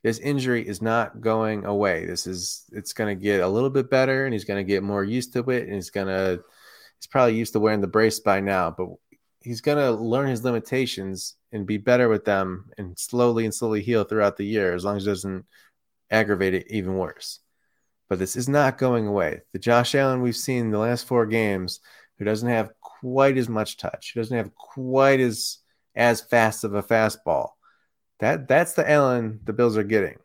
This 0.07 0.19
injury 0.19 0.65
is 0.65 0.81
not 0.81 1.19
going 1.19 1.65
away. 1.65 2.05
This 2.05 2.27
is, 2.27 2.63
it's 2.71 2.93
going 2.93 3.13
to 3.13 3.21
get 3.21 3.41
a 3.41 3.47
little 3.47 3.69
bit 3.69 3.89
better 3.89 4.23
and 4.23 4.33
he's 4.33 4.45
going 4.45 4.55
to 4.55 4.63
get 4.63 4.81
more 4.81 5.03
used 5.03 5.33
to 5.33 5.41
it. 5.49 5.63
And 5.63 5.73
he's 5.73 5.89
going 5.89 6.07
to, 6.07 6.41
he's 6.97 7.07
probably 7.07 7.35
used 7.35 7.51
to 7.51 7.59
wearing 7.59 7.81
the 7.81 7.87
brace 7.87 8.21
by 8.21 8.39
now, 8.39 8.71
but 8.71 8.87
he's 9.41 9.59
going 9.59 9.79
to 9.79 9.91
learn 9.91 10.29
his 10.29 10.45
limitations 10.45 11.35
and 11.51 11.67
be 11.67 11.75
better 11.75 12.07
with 12.07 12.23
them 12.23 12.69
and 12.77 12.97
slowly 12.97 13.43
and 13.43 13.53
slowly 13.53 13.81
heal 13.81 14.05
throughout 14.05 14.37
the 14.37 14.45
year 14.45 14.73
as 14.73 14.85
long 14.85 14.95
as 14.95 15.05
it 15.05 15.09
doesn't 15.09 15.45
aggravate 16.09 16.53
it 16.53 16.67
even 16.69 16.95
worse. 16.95 17.41
But 18.07 18.17
this 18.17 18.37
is 18.37 18.47
not 18.47 18.77
going 18.77 19.07
away. 19.07 19.41
The 19.51 19.59
Josh 19.59 19.93
Allen 19.93 20.21
we've 20.21 20.37
seen 20.37 20.71
the 20.71 20.79
last 20.79 21.05
four 21.05 21.25
games, 21.25 21.81
who 22.17 22.23
doesn't 22.23 22.47
have 22.47 22.71
quite 22.79 23.37
as 23.37 23.49
much 23.49 23.75
touch, 23.75 24.13
who 24.13 24.21
doesn't 24.21 24.37
have 24.37 24.55
quite 24.55 25.19
as 25.19 25.57
as 25.97 26.21
fast 26.21 26.63
of 26.63 26.75
a 26.75 26.81
fastball. 26.81 27.49
That 28.19 28.47
that's 28.47 28.73
the 28.73 28.89
Allen 28.89 29.39
the 29.43 29.53
Bills 29.53 29.77
are 29.77 29.83
getting. 29.83 30.17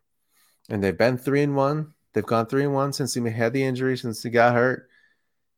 And 0.69 0.83
they've 0.83 0.97
been 0.97 1.19
three 1.19 1.43
and 1.43 1.57
one. 1.57 1.95
They've 2.13 2.25
gone 2.25 2.47
three 2.47 2.65
and 2.65 2.75
one 2.75 2.93
since 2.93 3.15
he 3.15 3.31
had 3.31 3.53
the 3.53 3.65
injury, 3.65 3.97
since 3.97 4.23
he 4.23 4.31
got 4.31 4.55
hurt. 4.55 4.89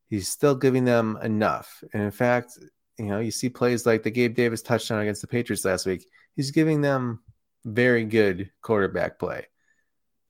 He's 0.07 0.27
still 0.27 0.55
giving 0.55 0.85
them 0.85 1.17
enough. 1.21 1.83
And 1.93 2.03
in 2.03 2.11
fact, 2.11 2.57
you 2.97 3.05
know, 3.05 3.19
you 3.19 3.31
see 3.31 3.49
plays 3.49 3.85
like 3.85 4.03
the 4.03 4.11
Gabe 4.11 4.35
Davis 4.35 4.61
touchdown 4.61 5.01
against 5.01 5.21
the 5.21 5.27
Patriots 5.27 5.65
last 5.65 5.85
week. 5.85 6.05
He's 6.35 6.51
giving 6.51 6.81
them 6.81 7.21
very 7.65 8.05
good 8.05 8.51
quarterback 8.61 9.19
play. 9.19 9.47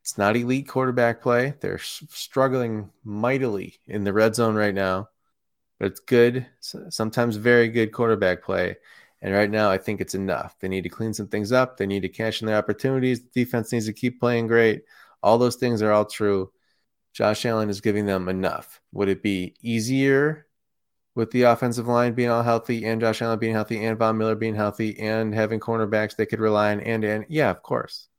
It's 0.01 0.17
not 0.17 0.35
elite 0.35 0.67
quarterback 0.67 1.21
play. 1.21 1.55
They're 1.59 1.79
struggling 1.79 2.91
mightily 3.03 3.79
in 3.88 4.03
the 4.03 4.13
red 4.13 4.35
zone 4.35 4.55
right 4.55 4.74
now, 4.74 5.09
but 5.79 5.88
it's 5.88 6.00
good, 6.00 6.45
sometimes 6.59 7.35
very 7.38 7.69
good 7.69 7.91
quarterback 7.91 8.43
play. 8.43 8.77
And 9.25 9.34
right 9.34 9.50
now, 9.50 9.72
I 9.72 9.79
think 9.79 10.01
it's 10.01 10.13
enough. 10.13 10.55
They 10.60 10.67
need 10.67 10.84
to 10.84 10.89
clean 10.89 11.12
some 11.12 11.27
things 11.27 11.51
up. 11.51 11.77
They 11.77 11.88
need 11.88 12.01
to 12.01 12.10
cash 12.10 12.41
in 12.41 12.46
their 12.46 12.60
opportunities. 12.60 13.24
The 13.24 13.44
defense 13.44 13.72
needs 13.72 13.88
to 13.88 13.94
keep 13.94 14.20
playing 14.20 14.46
great. 14.46 14.84
All 15.24 15.39
those 15.39 15.55
things 15.55 15.82
are 15.82 15.91
all 15.91 16.05
true. 16.05 16.51
Josh 17.12 17.44
Allen 17.44 17.72
is 17.72 17.82
giving 17.82 18.05
them 18.05 18.29
enough. 18.29 18.79
Would 18.91 19.10
it 19.10 19.24
be 19.24 19.55
easier 19.63 20.46
with 21.15 21.32
the 21.32 21.41
offensive 21.41 21.88
line 21.88 22.13
being 22.13 22.29
all 22.29 22.44
healthy 22.44 22.86
and 22.86 23.01
Josh 23.01 23.24
Allen 23.24 23.39
being 23.39 23.53
healthy 23.53 23.84
and 23.84 23.98
Von 23.98 24.15
Miller 24.15 24.36
being 24.36 24.53
healthy 24.53 25.00
and 25.00 25.34
having 25.34 25.60
cornerbacks 25.60 26.15
they 26.15 26.27
could 26.27 26.39
rely 26.39 26.72
on 26.74 26.82
and 26.82 27.03
and 27.03 27.25
yeah, 27.27 27.50
of 27.50 27.63
course. 27.63 28.10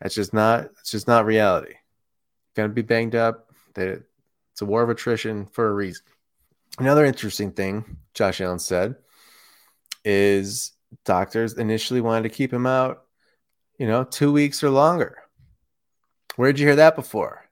That's 0.00 0.16
just 0.16 0.34
not 0.34 0.64
it's 0.80 0.90
just 0.90 1.06
not 1.06 1.26
reality. 1.26 1.74
Gonna 2.56 2.70
be 2.70 2.82
banged 2.82 3.14
up. 3.14 3.52
It's 3.76 4.62
a 4.62 4.64
war 4.64 4.82
of 4.82 4.90
attrition 4.90 5.46
for 5.46 5.68
a 5.68 5.72
reason. 5.72 6.04
Another 6.80 7.04
interesting 7.04 7.52
thing 7.52 7.98
Josh 8.14 8.40
Allen 8.40 8.58
said 8.58 8.96
is 10.06 10.72
doctors 11.04 11.54
initially 11.54 12.00
wanted 12.00 12.22
to 12.22 12.34
keep 12.34 12.52
him 12.52 12.66
out, 12.66 13.04
you 13.78 13.86
know, 13.86 14.04
two 14.04 14.32
weeks 14.32 14.64
or 14.64 14.70
longer. 14.70 15.18
Where'd 16.36 16.58
you 16.58 16.66
hear 16.66 16.76
that 16.76 16.96
before? 16.96 17.46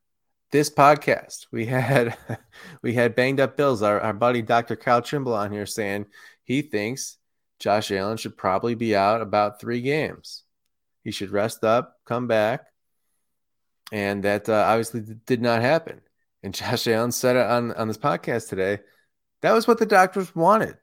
this 0.54 0.70
podcast. 0.70 1.48
We 1.50 1.66
had 1.66 2.16
we 2.82 2.94
had 2.94 3.16
banged 3.16 3.40
up 3.40 3.56
bills. 3.56 3.82
Our, 3.82 4.00
our 4.00 4.12
buddy 4.12 4.40
dr 4.40 4.76
kyle 4.76 5.02
trimble 5.02 5.34
on 5.34 5.50
here 5.50 5.66
saying 5.66 6.06
he 6.44 6.62
thinks 6.62 7.16
josh 7.58 7.90
allen 7.90 8.16
should 8.18 8.36
probably 8.36 8.76
be 8.76 8.94
out 8.94 9.20
about 9.20 9.60
three 9.60 9.80
games. 9.80 10.44
He 11.02 11.10
should 11.10 11.30
rest 11.30 11.64
up 11.64 11.96
come 12.06 12.28
back. 12.28 12.66
And 13.90 14.22
that 14.22 14.48
uh, 14.48 14.64
obviously 14.68 15.00
did 15.26 15.42
not 15.42 15.60
happen. 15.60 16.00
And 16.44 16.54
josh 16.58 16.86
allen 16.86 17.10
said 17.10 17.34
it 17.34 17.46
on, 17.46 17.72
on 17.72 17.88
this 17.88 17.98
podcast 17.98 18.48
today. 18.48 18.78
That 19.42 19.54
was 19.54 19.66
what 19.66 19.78
the 19.78 19.86
doctors 19.86 20.36
wanted 20.36 20.76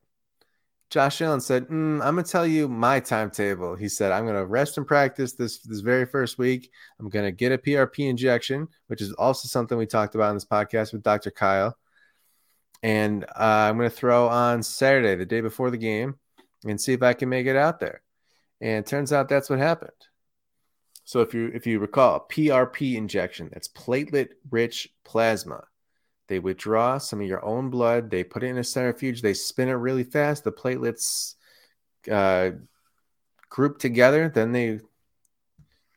Josh 0.91 1.21
Allen 1.21 1.39
said, 1.39 1.67
mm, 1.69 2.01
"I'm 2.01 2.15
gonna 2.15 2.23
tell 2.23 2.45
you 2.45 2.67
my 2.67 2.99
timetable." 2.99 3.75
He 3.75 3.87
said, 3.87 4.11
"I'm 4.11 4.25
gonna 4.25 4.45
rest 4.45 4.77
and 4.77 4.85
practice 4.85 5.33
this 5.33 5.59
this 5.59 5.79
very 5.79 6.05
first 6.05 6.37
week. 6.37 6.69
I'm 6.99 7.07
gonna 7.09 7.31
get 7.31 7.53
a 7.53 7.57
PRP 7.57 8.09
injection, 8.09 8.67
which 8.87 9.01
is 9.01 9.13
also 9.13 9.47
something 9.47 9.77
we 9.77 9.85
talked 9.85 10.15
about 10.15 10.31
in 10.31 10.35
this 10.35 10.45
podcast 10.45 10.91
with 10.91 11.01
Dr. 11.01 11.31
Kyle, 11.31 11.77
and 12.83 13.23
uh, 13.23 13.69
I'm 13.69 13.77
gonna 13.77 13.89
throw 13.89 14.27
on 14.27 14.63
Saturday, 14.63 15.15
the 15.15 15.25
day 15.25 15.39
before 15.39 15.71
the 15.71 15.77
game, 15.77 16.19
and 16.65 16.79
see 16.79 16.91
if 16.91 17.01
I 17.01 17.13
can 17.13 17.29
make 17.29 17.47
it 17.47 17.55
out 17.55 17.79
there." 17.79 18.01
And 18.59 18.85
turns 18.85 19.13
out 19.13 19.29
that's 19.29 19.49
what 19.49 19.59
happened. 19.59 19.91
So 21.05 21.21
if 21.21 21.33
you 21.33 21.51
if 21.53 21.65
you 21.65 21.79
recall, 21.79 22.27
PRP 22.29 22.95
injection, 22.95 23.49
that's 23.51 23.69
platelet 23.69 24.29
rich 24.49 24.89
plasma. 25.05 25.63
They 26.31 26.39
withdraw 26.39 26.97
some 26.97 27.19
of 27.19 27.27
your 27.27 27.43
own 27.43 27.69
blood. 27.69 28.09
They 28.09 28.23
put 28.23 28.41
it 28.41 28.47
in 28.47 28.57
a 28.57 28.63
centrifuge. 28.63 29.21
They 29.21 29.33
spin 29.33 29.67
it 29.67 29.73
really 29.73 30.05
fast. 30.05 30.45
The 30.45 30.53
platelets 30.53 31.35
uh, 32.09 32.51
group 33.49 33.79
together. 33.79 34.31
Then 34.33 34.53
they 34.53 34.79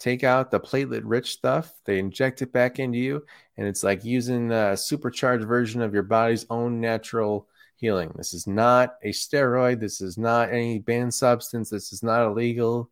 take 0.00 0.24
out 0.24 0.50
the 0.50 0.58
platelet 0.58 1.02
rich 1.04 1.34
stuff. 1.34 1.72
They 1.84 2.00
inject 2.00 2.42
it 2.42 2.52
back 2.52 2.80
into 2.80 2.98
you. 2.98 3.24
And 3.56 3.68
it's 3.68 3.84
like 3.84 4.04
using 4.04 4.50
a 4.50 4.76
supercharged 4.76 5.46
version 5.46 5.80
of 5.80 5.94
your 5.94 6.02
body's 6.02 6.46
own 6.50 6.80
natural 6.80 7.46
healing. 7.76 8.12
This 8.16 8.34
is 8.34 8.48
not 8.48 8.96
a 9.04 9.10
steroid. 9.10 9.78
This 9.78 10.00
is 10.00 10.18
not 10.18 10.52
any 10.52 10.80
banned 10.80 11.14
substance. 11.14 11.70
This 11.70 11.92
is 11.92 12.02
not 12.02 12.26
illegal. 12.26 12.90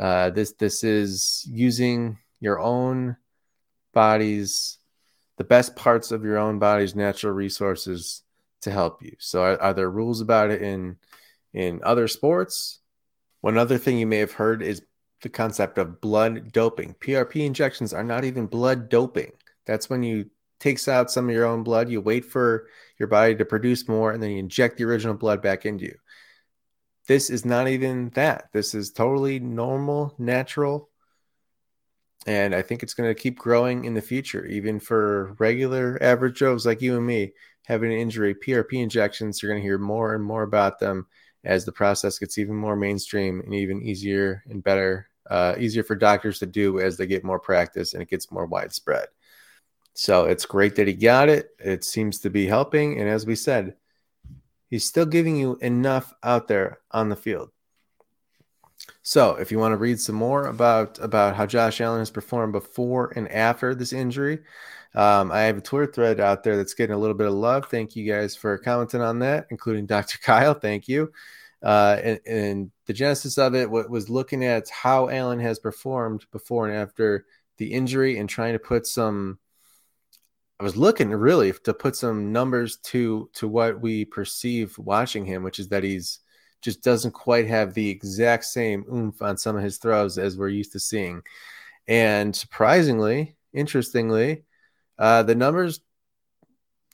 Uh, 0.00 0.30
this 0.30 0.52
this 0.52 0.84
is 0.84 1.44
using 1.50 2.16
your 2.38 2.60
own 2.60 3.16
body's 3.92 4.78
the 5.40 5.44
best 5.44 5.74
parts 5.74 6.12
of 6.12 6.22
your 6.22 6.36
own 6.36 6.58
body's 6.58 6.94
natural 6.94 7.32
resources 7.32 8.24
to 8.60 8.70
help 8.70 9.02
you. 9.02 9.16
So 9.18 9.40
are, 9.40 9.58
are, 9.58 9.72
there 9.72 9.88
rules 9.88 10.20
about 10.20 10.50
it 10.50 10.60
in 10.60 10.98
in 11.54 11.80
other 11.82 12.08
sports? 12.08 12.80
One 13.40 13.56
other 13.56 13.78
thing 13.78 13.96
you 13.96 14.06
may 14.06 14.18
have 14.18 14.32
heard 14.32 14.60
is 14.62 14.82
the 15.22 15.30
concept 15.30 15.78
of 15.78 16.02
blood 16.02 16.52
doping. 16.52 16.94
PRP 17.00 17.46
injections 17.46 17.94
are 17.94 18.04
not 18.04 18.26
even 18.26 18.48
blood 18.48 18.90
doping. 18.90 19.32
That's 19.64 19.88
when 19.88 20.02
you 20.02 20.28
takes 20.58 20.88
out 20.88 21.10
some 21.10 21.30
of 21.30 21.34
your 21.34 21.46
own 21.46 21.62
blood, 21.62 21.88
you 21.88 22.02
wait 22.02 22.26
for 22.26 22.66
your 22.98 23.08
body 23.08 23.34
to 23.36 23.46
produce 23.46 23.88
more 23.88 24.12
and 24.12 24.22
then 24.22 24.32
you 24.32 24.40
inject 24.40 24.76
the 24.76 24.84
original 24.84 25.14
blood 25.14 25.40
back 25.40 25.64
into 25.64 25.86
you. 25.86 25.96
This 27.08 27.30
is 27.30 27.46
not 27.46 27.66
even 27.66 28.10
that. 28.10 28.50
This 28.52 28.74
is 28.74 28.90
totally 28.90 29.40
normal, 29.40 30.14
natural 30.18 30.89
and 32.26 32.54
I 32.54 32.62
think 32.62 32.82
it's 32.82 32.94
going 32.94 33.08
to 33.08 33.20
keep 33.20 33.38
growing 33.38 33.84
in 33.84 33.94
the 33.94 34.02
future, 34.02 34.44
even 34.46 34.78
for 34.78 35.34
regular 35.38 35.98
average 36.02 36.36
Joes 36.36 36.66
like 36.66 36.82
you 36.82 36.96
and 36.96 37.06
me 37.06 37.32
having 37.64 37.92
an 37.92 37.98
injury. 37.98 38.34
PRP 38.34 38.74
injections, 38.74 39.42
you're 39.42 39.50
going 39.50 39.62
to 39.62 39.66
hear 39.66 39.78
more 39.78 40.14
and 40.14 40.22
more 40.22 40.42
about 40.42 40.78
them 40.78 41.06
as 41.44 41.64
the 41.64 41.72
process 41.72 42.18
gets 42.18 42.36
even 42.36 42.54
more 42.54 42.76
mainstream 42.76 43.40
and 43.40 43.54
even 43.54 43.82
easier 43.82 44.42
and 44.48 44.62
better, 44.62 45.08
uh, 45.30 45.54
easier 45.58 45.82
for 45.82 45.96
doctors 45.96 46.38
to 46.38 46.46
do 46.46 46.80
as 46.80 46.96
they 46.96 47.06
get 47.06 47.24
more 47.24 47.38
practice 47.38 47.94
and 47.94 48.02
it 48.02 48.10
gets 48.10 48.30
more 48.30 48.46
widespread. 48.46 49.06
So 49.94 50.26
it's 50.26 50.46
great 50.46 50.76
that 50.76 50.86
he 50.86 50.94
got 50.94 51.28
it. 51.28 51.50
It 51.58 51.84
seems 51.84 52.20
to 52.20 52.30
be 52.30 52.46
helping. 52.46 53.00
And 53.00 53.08
as 53.08 53.26
we 53.26 53.34
said, 53.34 53.76
he's 54.68 54.84
still 54.84 55.06
giving 55.06 55.36
you 55.36 55.56
enough 55.60 56.12
out 56.22 56.48
there 56.48 56.80
on 56.90 57.08
the 57.08 57.16
field. 57.16 57.50
So, 59.02 59.36
if 59.36 59.50
you 59.50 59.58
want 59.58 59.72
to 59.72 59.78
read 59.78 60.00
some 60.00 60.16
more 60.16 60.46
about 60.46 60.98
about 60.98 61.36
how 61.36 61.46
Josh 61.46 61.80
Allen 61.80 62.00
has 62.00 62.10
performed 62.10 62.52
before 62.52 63.12
and 63.16 63.30
after 63.30 63.74
this 63.74 63.92
injury, 63.92 64.40
um, 64.94 65.30
I 65.30 65.42
have 65.42 65.58
a 65.58 65.60
Twitter 65.60 65.92
thread 65.92 66.20
out 66.20 66.42
there 66.42 66.56
that's 66.56 66.74
getting 66.74 66.94
a 66.94 66.98
little 66.98 67.14
bit 67.14 67.28
of 67.28 67.34
love. 67.34 67.66
Thank 67.66 67.94
you 67.94 68.10
guys 68.10 68.34
for 68.34 68.58
commenting 68.58 69.00
on 69.00 69.20
that, 69.20 69.46
including 69.50 69.86
Dr. 69.86 70.18
Kyle. 70.18 70.54
Thank 70.54 70.88
you. 70.88 71.12
Uh, 71.62 72.00
and, 72.02 72.20
and, 72.26 72.70
the 72.86 72.94
genesis 72.94 73.38
of 73.38 73.54
it 73.54 73.70
was 73.70 74.08
looking 74.08 74.44
at 74.44 74.68
how 74.70 75.08
Allen 75.10 75.38
has 75.38 75.60
performed 75.60 76.24
before 76.32 76.66
and 76.66 76.76
after 76.76 77.24
the 77.58 77.72
injury, 77.72 78.18
and 78.18 78.28
trying 78.28 78.54
to 78.54 78.58
put 78.58 78.86
some. 78.86 79.38
I 80.58 80.64
was 80.64 80.76
looking 80.76 81.10
really 81.10 81.52
to 81.52 81.72
put 81.72 81.94
some 81.94 82.32
numbers 82.32 82.78
to 82.84 83.30
to 83.34 83.46
what 83.46 83.80
we 83.80 84.06
perceive 84.06 84.76
watching 84.78 85.24
him, 85.24 85.42
which 85.44 85.58
is 85.58 85.68
that 85.68 85.84
he's 85.84 86.20
just 86.62 86.82
doesn't 86.82 87.12
quite 87.12 87.46
have 87.46 87.74
the 87.74 87.88
exact 87.88 88.44
same 88.44 88.84
oomph 88.92 89.22
on 89.22 89.36
some 89.36 89.56
of 89.56 89.62
his 89.62 89.78
throws 89.78 90.18
as 90.18 90.36
we're 90.36 90.48
used 90.48 90.72
to 90.72 90.80
seeing. 90.80 91.22
And 91.88 92.34
surprisingly, 92.34 93.36
interestingly, 93.52 94.44
uh, 94.98 95.22
the 95.22 95.34
numbers, 95.34 95.80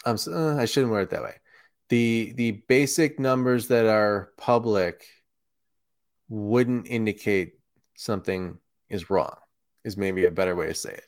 I'm, 0.04 0.16
uh, 0.28 0.56
I 0.56 0.64
shouldn't 0.66 0.92
word 0.92 1.02
it 1.02 1.10
that 1.10 1.22
way. 1.22 1.34
The, 1.88 2.32
the 2.36 2.50
basic 2.68 3.18
numbers 3.18 3.68
that 3.68 3.86
are 3.86 4.32
public 4.36 5.06
wouldn't 6.28 6.88
indicate 6.88 7.54
something 7.96 8.58
is 8.88 9.10
wrong, 9.10 9.36
is 9.84 9.96
maybe 9.96 10.24
a 10.24 10.30
better 10.30 10.54
way 10.54 10.68
to 10.68 10.74
say 10.74 10.92
it. 10.92 11.04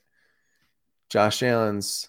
Josh 1.09 1.43
Allen's 1.43 2.09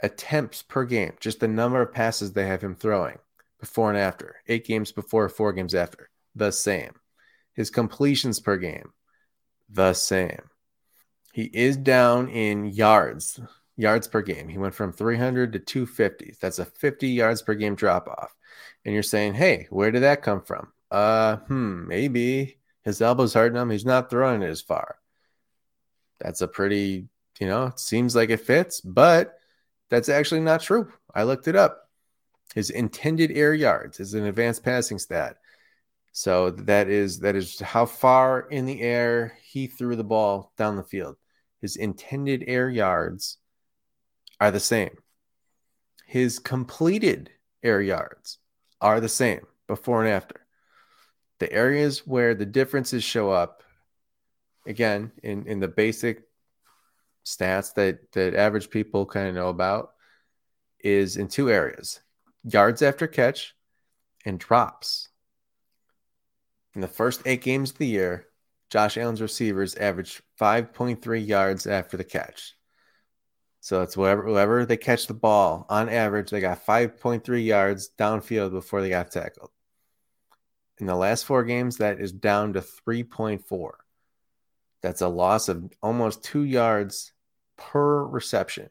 attempts 0.00 0.62
per 0.62 0.84
game, 0.84 1.14
just 1.20 1.40
the 1.40 1.48
number 1.48 1.80
of 1.80 1.92
passes 1.92 2.32
they 2.32 2.46
have 2.46 2.62
him 2.62 2.74
throwing, 2.74 3.18
before 3.60 3.90
and 3.90 3.98
after, 3.98 4.36
eight 4.48 4.66
games 4.66 4.92
before, 4.92 5.28
four 5.28 5.52
games 5.52 5.74
after, 5.74 6.10
the 6.34 6.50
same. 6.50 6.92
His 7.54 7.70
completions 7.70 8.40
per 8.40 8.56
game, 8.56 8.92
the 9.68 9.94
same. 9.94 10.50
He 11.32 11.44
is 11.44 11.76
down 11.76 12.28
in 12.28 12.66
yards, 12.66 13.40
yards 13.76 14.08
per 14.08 14.22
game. 14.22 14.48
He 14.48 14.58
went 14.58 14.74
from 14.74 14.92
300 14.92 15.52
to 15.54 15.58
250. 15.58 16.34
That's 16.40 16.58
a 16.58 16.64
50 16.64 17.08
yards 17.08 17.42
per 17.42 17.54
game 17.54 17.74
drop 17.74 18.08
off. 18.08 18.34
And 18.84 18.94
you're 18.94 19.02
saying, 19.02 19.34
hey, 19.34 19.66
where 19.70 19.90
did 19.90 20.02
that 20.02 20.22
come 20.22 20.42
from? 20.42 20.72
Uh, 20.90 21.36
hmm, 21.36 21.88
maybe 21.88 22.58
his 22.82 23.02
elbow's 23.02 23.34
hurting 23.34 23.60
him. 23.60 23.70
He's 23.70 23.84
not 23.84 24.10
throwing 24.10 24.42
it 24.42 24.48
as 24.48 24.62
far. 24.62 24.96
That's 26.20 26.40
a 26.40 26.48
pretty, 26.48 27.08
you 27.38 27.46
know, 27.46 27.66
it 27.66 27.80
seems 27.80 28.16
like 28.16 28.30
it 28.30 28.40
fits, 28.40 28.80
but 28.80 29.34
that's 29.90 30.08
actually 30.08 30.40
not 30.40 30.62
true. 30.62 30.92
I 31.14 31.24
looked 31.24 31.48
it 31.48 31.56
up. 31.56 31.85
His 32.56 32.70
intended 32.70 33.32
air 33.32 33.52
yards 33.52 34.00
is 34.00 34.14
an 34.14 34.24
advanced 34.24 34.64
passing 34.64 34.98
stat. 34.98 35.36
So 36.12 36.50
that 36.52 36.88
is 36.88 37.20
that 37.20 37.36
is 37.36 37.60
how 37.60 37.84
far 37.84 38.48
in 38.48 38.64
the 38.64 38.80
air 38.80 39.36
he 39.42 39.66
threw 39.66 39.94
the 39.94 40.02
ball 40.02 40.54
down 40.56 40.76
the 40.76 40.82
field. 40.82 41.16
His 41.60 41.76
intended 41.76 42.44
air 42.46 42.70
yards 42.70 43.36
are 44.40 44.50
the 44.50 44.58
same. 44.58 44.96
His 46.06 46.38
completed 46.38 47.28
air 47.62 47.82
yards 47.82 48.38
are 48.80 49.00
the 49.00 49.08
same 49.08 49.46
before 49.66 50.02
and 50.02 50.10
after. 50.10 50.40
The 51.40 51.52
areas 51.52 52.06
where 52.06 52.34
the 52.34 52.46
differences 52.46 53.04
show 53.04 53.30
up, 53.30 53.62
again, 54.64 55.12
in, 55.22 55.46
in 55.46 55.60
the 55.60 55.68
basic 55.68 56.22
stats 57.22 57.74
that, 57.74 58.12
that 58.12 58.34
average 58.34 58.70
people 58.70 59.04
kind 59.04 59.28
of 59.28 59.34
know 59.34 59.50
about, 59.50 59.90
is 60.80 61.18
in 61.18 61.28
two 61.28 61.50
areas 61.50 62.00
yards 62.46 62.80
after 62.80 63.06
catch 63.06 63.54
and 64.24 64.38
drops. 64.38 65.08
In 66.74 66.80
the 66.80 66.88
first 66.88 67.22
eight 67.26 67.42
games 67.42 67.72
of 67.72 67.78
the 67.78 67.86
year, 67.86 68.26
Josh 68.70 68.96
Allen's 68.96 69.22
receivers 69.22 69.74
averaged 69.74 70.22
5.3 70.40 71.26
yards 71.26 71.66
after 71.66 71.96
the 71.96 72.04
catch. 72.04 72.54
So 73.60 73.82
it's 73.82 73.94
whoever, 73.94 74.24
whoever 74.24 74.64
they 74.64 74.76
catch 74.76 75.06
the 75.06 75.14
ball, 75.14 75.66
on 75.68 75.88
average, 75.88 76.30
they 76.30 76.40
got 76.40 76.64
5.3 76.64 77.44
yards 77.44 77.90
downfield 77.98 78.52
before 78.52 78.80
they 78.80 78.90
got 78.90 79.10
tackled. 79.10 79.50
In 80.78 80.86
the 80.86 80.94
last 80.94 81.24
four 81.24 81.42
games, 81.42 81.78
that 81.78 82.00
is 82.00 82.12
down 82.12 82.52
to 82.52 82.60
3.4. 82.60 83.70
That's 84.82 85.00
a 85.00 85.08
loss 85.08 85.48
of 85.48 85.72
almost 85.82 86.22
two 86.22 86.44
yards 86.44 87.12
per 87.56 88.04
reception. 88.04 88.68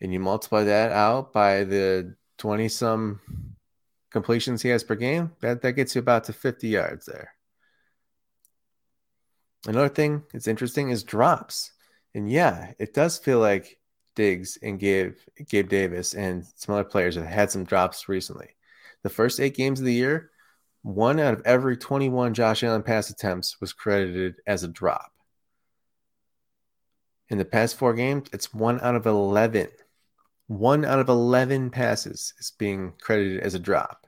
And 0.00 0.12
you 0.12 0.20
multiply 0.20 0.64
that 0.64 0.92
out 0.92 1.32
by 1.32 1.64
the 1.64 2.14
20 2.38 2.68
some 2.68 3.20
completions 4.10 4.62
he 4.62 4.68
has 4.68 4.84
per 4.84 4.94
game, 4.94 5.32
that, 5.40 5.62
that 5.62 5.72
gets 5.72 5.94
you 5.94 5.98
about 6.00 6.24
to 6.24 6.32
50 6.32 6.68
yards 6.68 7.06
there. 7.06 7.34
Another 9.66 9.88
thing 9.88 10.22
that's 10.32 10.48
interesting 10.48 10.90
is 10.90 11.02
drops. 11.02 11.72
And 12.14 12.30
yeah, 12.30 12.72
it 12.78 12.94
does 12.94 13.18
feel 13.18 13.40
like 13.40 13.78
Diggs 14.14 14.58
and 14.62 14.78
Gabe, 14.78 15.14
Gabe 15.48 15.68
Davis 15.68 16.14
and 16.14 16.44
some 16.54 16.74
other 16.74 16.84
players 16.84 17.16
have 17.16 17.26
had 17.26 17.50
some 17.50 17.64
drops 17.64 18.08
recently. 18.08 18.50
The 19.02 19.08
first 19.10 19.40
eight 19.40 19.56
games 19.56 19.80
of 19.80 19.86
the 19.86 19.92
year, 19.92 20.30
one 20.82 21.18
out 21.18 21.34
of 21.34 21.42
every 21.44 21.76
21 21.76 22.34
Josh 22.34 22.62
Allen 22.62 22.82
pass 22.82 23.10
attempts 23.10 23.60
was 23.60 23.72
credited 23.72 24.36
as 24.46 24.62
a 24.62 24.68
drop. 24.68 25.12
In 27.30 27.38
the 27.38 27.44
past 27.44 27.76
four 27.76 27.94
games, 27.94 28.28
it's 28.32 28.52
one 28.52 28.80
out 28.82 28.94
of 28.94 29.06
11. 29.06 29.68
One 30.46 30.84
out 30.84 30.98
of 30.98 31.08
11 31.08 31.70
passes 31.70 32.34
is 32.38 32.52
being 32.58 32.92
credited 33.00 33.40
as 33.40 33.54
a 33.54 33.58
drop. 33.58 34.06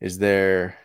Is 0.00 0.18
there, 0.18 0.78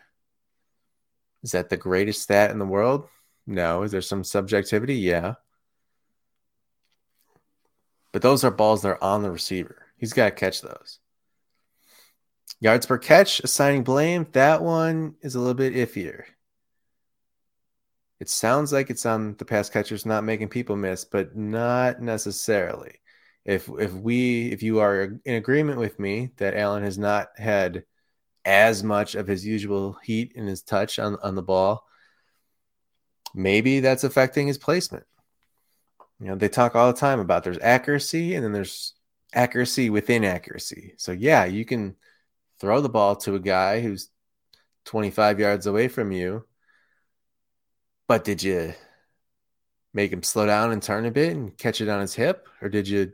is 1.43 1.51
that 1.51 1.70
the 1.70 1.77
greatest 1.77 2.22
stat 2.22 2.51
in 2.51 2.60
the 2.60 2.65
world? 2.65 3.08
No. 3.46 3.84
Is 3.84 3.91
there 3.91 4.01
some 4.01 4.24
subjectivity? 4.24 4.96
Yeah. 4.96 5.36
But 8.13 8.21
those 8.21 8.43
are 8.43 8.52
balls 8.52 8.84
that 8.84 8.89
are 8.89 9.04
on 9.04 9.23
the 9.23 9.32
receiver. 9.32 9.88
He's 9.97 10.13
got 10.13 10.26
to 10.26 10.32
catch 10.32 10.62
those. 10.62 10.99
Yards 12.60 12.86
per 12.86 12.97
catch, 12.97 13.41
assigning 13.41 13.84
blame, 13.84 14.28
that 14.32 14.62
one 14.62 15.15
is 15.21 15.36
a 15.36 15.39
little 15.39 15.54
bit 15.54 15.73
iffier. 15.73 16.23
It 18.21 18.30
sounds 18.30 18.71
like 18.71 18.89
it's 18.89 19.06
on 19.06 19.36
the 19.38 19.43
pass 19.43 19.69
catchers 19.69 20.06
not 20.06 20.23
making 20.23 20.47
people 20.47 20.78
miss, 20.78 21.04
but 21.04 21.36
not 21.36 22.02
necessarily. 22.02 23.02
If 23.45 23.69
if 23.79 23.91
we 23.93 24.51
if 24.51 24.63
you 24.63 24.79
are 24.79 25.19
in 25.25 25.36
agreement 25.36 25.79
with 25.79 25.99
me 25.99 26.32
that 26.38 26.56
Allen 26.56 26.84
has 26.84 26.97
not 26.97 27.27
had 27.38 27.84
as 28.45 28.84
much 28.84 29.15
of 29.15 29.27
his 29.27 29.45
usual 29.45 29.97
heat 30.03 30.34
in 30.36 30.47
his 30.47 30.62
touch 30.62 30.99
on, 30.99 31.17
on 31.23 31.36
the 31.36 31.41
ball, 31.41 31.86
maybe 33.34 33.79
that's 33.79 34.03
affecting 34.03 34.47
his 34.47 34.58
placement. 34.58 35.06
You 36.19 36.27
know, 36.27 36.36
they 36.36 36.49
talk 36.49 36.75
all 36.75 36.91
the 36.91 36.99
time 36.99 37.19
about 37.19 37.43
there's 37.43 37.60
accuracy 37.62 38.36
and 38.36 38.43
then 38.43 38.53
there's 38.53 38.93
accuracy 39.34 39.89
within 39.89 40.23
accuracy. 40.23 40.93
So 40.97 41.12
yeah, 41.12 41.45
you 41.45 41.65
can 41.65 41.95
throw 42.60 42.82
the 42.82 42.89
ball 42.89 43.15
to 43.17 43.36
a 43.36 43.39
guy 43.39 43.82
who's 43.82 44.10
25 44.86 45.39
yards 45.39 45.65
away 45.65 45.88
from 45.88 46.12
you. 46.12 46.45
But 48.08 48.23
did 48.23 48.43
you 48.43 48.73
make 49.93 50.12
him 50.12 50.23
slow 50.23 50.45
down 50.45 50.71
and 50.71 50.82
turn 50.82 51.06
a 51.06 51.12
bit 51.12 51.36
and 51.36 51.58
catch 51.58 51.82
it 51.82 51.89
on 51.89 52.01
his 52.01 52.13
hip? 52.13 52.47
Or 52.62 52.69
did 52.69 52.88
you 52.88 53.13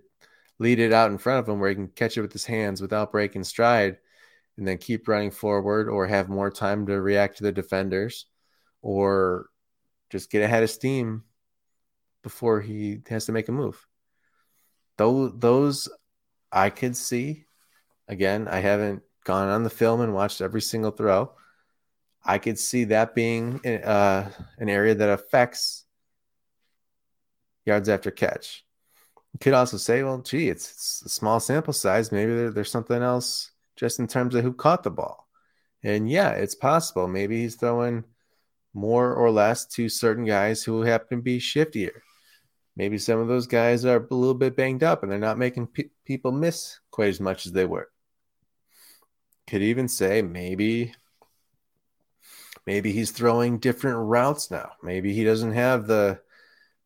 lead 0.59 0.79
it 0.79 0.93
out 0.93 1.11
in 1.11 1.17
front 1.17 1.39
of 1.39 1.49
him 1.49 1.59
where 1.59 1.69
he 1.69 1.75
can 1.75 1.87
catch 1.87 2.17
it 2.17 2.21
with 2.21 2.33
his 2.33 2.45
hands 2.45 2.81
without 2.81 3.11
breaking 3.11 3.43
stride 3.43 3.97
and 4.57 4.67
then 4.67 4.77
keep 4.77 5.07
running 5.07 5.31
forward 5.31 5.89
or 5.89 6.05
have 6.05 6.29
more 6.29 6.51
time 6.51 6.85
to 6.85 7.01
react 7.01 7.37
to 7.37 7.43
the 7.43 7.51
defenders 7.51 8.25
or 8.81 9.49
just 10.09 10.29
get 10.29 10.43
ahead 10.43 10.63
of 10.63 10.69
steam 10.69 11.23
before 12.23 12.59
he 12.59 12.99
has 13.09 13.25
to 13.25 13.31
make 13.31 13.47
a 13.47 13.53
move? 13.53 13.87
Those, 14.97 15.31
those 15.37 15.89
I 16.51 16.69
could 16.69 16.97
see. 16.97 17.45
Again, 18.07 18.47
I 18.47 18.59
haven't 18.59 19.03
gone 19.23 19.47
on 19.47 19.63
the 19.63 19.69
film 19.69 20.01
and 20.01 20.13
watched 20.13 20.41
every 20.41 20.61
single 20.61 20.91
throw, 20.91 21.31
I 22.23 22.37
could 22.37 22.59
see 22.59 22.85
that 22.85 23.15
being 23.15 23.65
uh, 23.65 24.29
an 24.57 24.69
area 24.69 24.95
that 24.95 25.09
affects 25.09 25.85
yards 27.65 27.89
after 27.89 28.11
catch. 28.11 28.65
Could 29.39 29.53
also 29.53 29.77
say, 29.77 30.03
well, 30.03 30.19
gee, 30.19 30.49
it's, 30.49 30.71
it's 30.71 31.01
a 31.05 31.09
small 31.09 31.39
sample 31.39 31.73
size. 31.73 32.11
Maybe 32.11 32.33
there, 32.33 32.51
there's 32.51 32.71
something 32.71 33.01
else 33.01 33.51
just 33.75 33.99
in 33.99 34.07
terms 34.07 34.35
of 34.35 34.43
who 34.43 34.53
caught 34.53 34.83
the 34.83 34.91
ball. 34.91 35.27
And 35.81 36.09
yeah, 36.09 36.31
it's 36.31 36.55
possible. 36.55 37.07
Maybe 37.07 37.41
he's 37.41 37.55
throwing 37.55 38.03
more 38.73 39.13
or 39.13 39.31
less 39.31 39.65
to 39.65 39.87
certain 39.87 40.25
guys 40.25 40.63
who 40.63 40.81
happen 40.81 41.19
to 41.19 41.23
be 41.23 41.39
shiftier. 41.39 42.01
Maybe 42.75 42.97
some 42.97 43.19
of 43.19 43.27
those 43.27 43.47
guys 43.47 43.85
are 43.85 43.97
a 43.97 44.13
little 44.13 44.33
bit 44.33 44.55
banged 44.55 44.83
up 44.83 45.03
and 45.03 45.11
they're 45.11 45.19
not 45.19 45.37
making 45.37 45.67
pe- 45.67 45.89
people 46.05 46.31
miss 46.31 46.79
quite 46.91 47.09
as 47.09 47.19
much 47.19 47.45
as 47.45 47.53
they 47.53 47.65
were 47.65 47.89
could 49.49 49.63
even 49.63 49.87
say 49.87 50.21
maybe 50.21 50.93
maybe 52.67 52.91
he's 52.91 53.09
throwing 53.09 53.57
different 53.57 53.97
routes 53.97 54.51
now. 54.51 54.73
Maybe 54.83 55.11
he 55.11 55.23
doesn't 55.23 55.53
have 55.53 55.87
the 55.87 56.21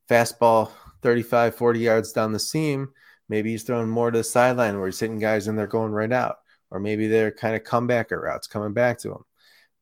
fastball 0.09 0.71
35, 1.03 1.55
40 1.55 1.79
yards 1.79 2.11
down 2.11 2.31
the 2.31 2.39
seam. 2.39 2.89
Maybe 3.29 3.51
he's 3.51 3.63
throwing 3.63 3.89
more 3.89 4.11
to 4.11 4.19
the 4.19 4.23
sideline 4.23 4.77
where 4.77 4.87
he's 4.87 4.99
hitting 4.99 5.19
guys 5.19 5.47
and 5.47 5.57
they're 5.57 5.67
going 5.67 5.91
right 5.91 6.11
out. 6.11 6.37
Or 6.71 6.79
maybe 6.79 7.07
they're 7.07 7.31
kind 7.31 7.55
of 7.55 7.63
comebacker 7.63 8.19
routes 8.21 8.47
coming 8.47 8.73
back 8.73 8.97
to 8.99 9.11
him. 9.11 9.25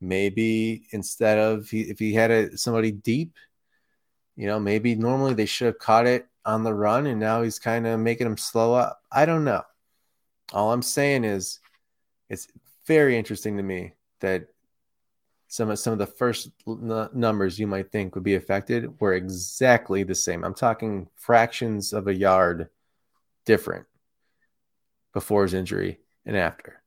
Maybe 0.02 0.88
instead 0.92 1.38
of 1.38 1.70
he, 1.70 1.82
if 1.82 2.00
he 2.00 2.14
had 2.14 2.32
a, 2.32 2.58
somebody 2.58 2.92
deep, 2.92 3.38
you 4.36 4.48
know, 4.48 4.60
maybe 4.60 4.96
normally 4.96 5.34
they 5.34 5.46
should 5.46 5.68
have 5.68 5.80
caught 5.80 6.08
it 6.08 6.28
on 6.46 6.64
the 6.64 6.74
run 6.74 7.06
and 7.08 7.20
now 7.20 7.44
he's 7.44 7.60
kind 7.60 7.86
of 7.88 8.00
making 8.00 8.26
them 8.26 8.38
slow 8.38 8.74
up. 8.74 9.00
I 9.12 9.26
don't 9.26 9.46
know. 9.46 9.62
All 10.54 10.74
I'm 10.74 10.82
saying 10.82 11.24
is 11.24 11.60
it's 12.30 12.48
very 12.88 13.18
interesting 13.18 13.58
to 13.58 13.64
me 13.64 13.94
that 14.20 14.48
some 15.52 15.70
of 15.70 15.78
some 15.80 15.92
of 15.92 16.00
the 16.00 16.06
first 16.08 16.50
n- 16.66 17.10
numbers 17.14 17.60
you 17.60 17.68
might 17.68 17.92
think 17.92 18.16
would 18.16 18.24
be 18.24 18.36
affected 18.36 19.02
were 19.02 19.16
exactly 19.16 20.04
the 20.04 20.16
same. 20.16 20.46
I'm 20.46 20.54
talking 20.54 21.10
fractions 21.16 21.92
of 21.92 22.08
a 22.08 22.14
yard 22.14 22.70
different 23.46 23.86
before 25.14 25.44
his 25.44 25.54
injury 25.54 26.00
and 26.26 26.38
after. 26.38 26.82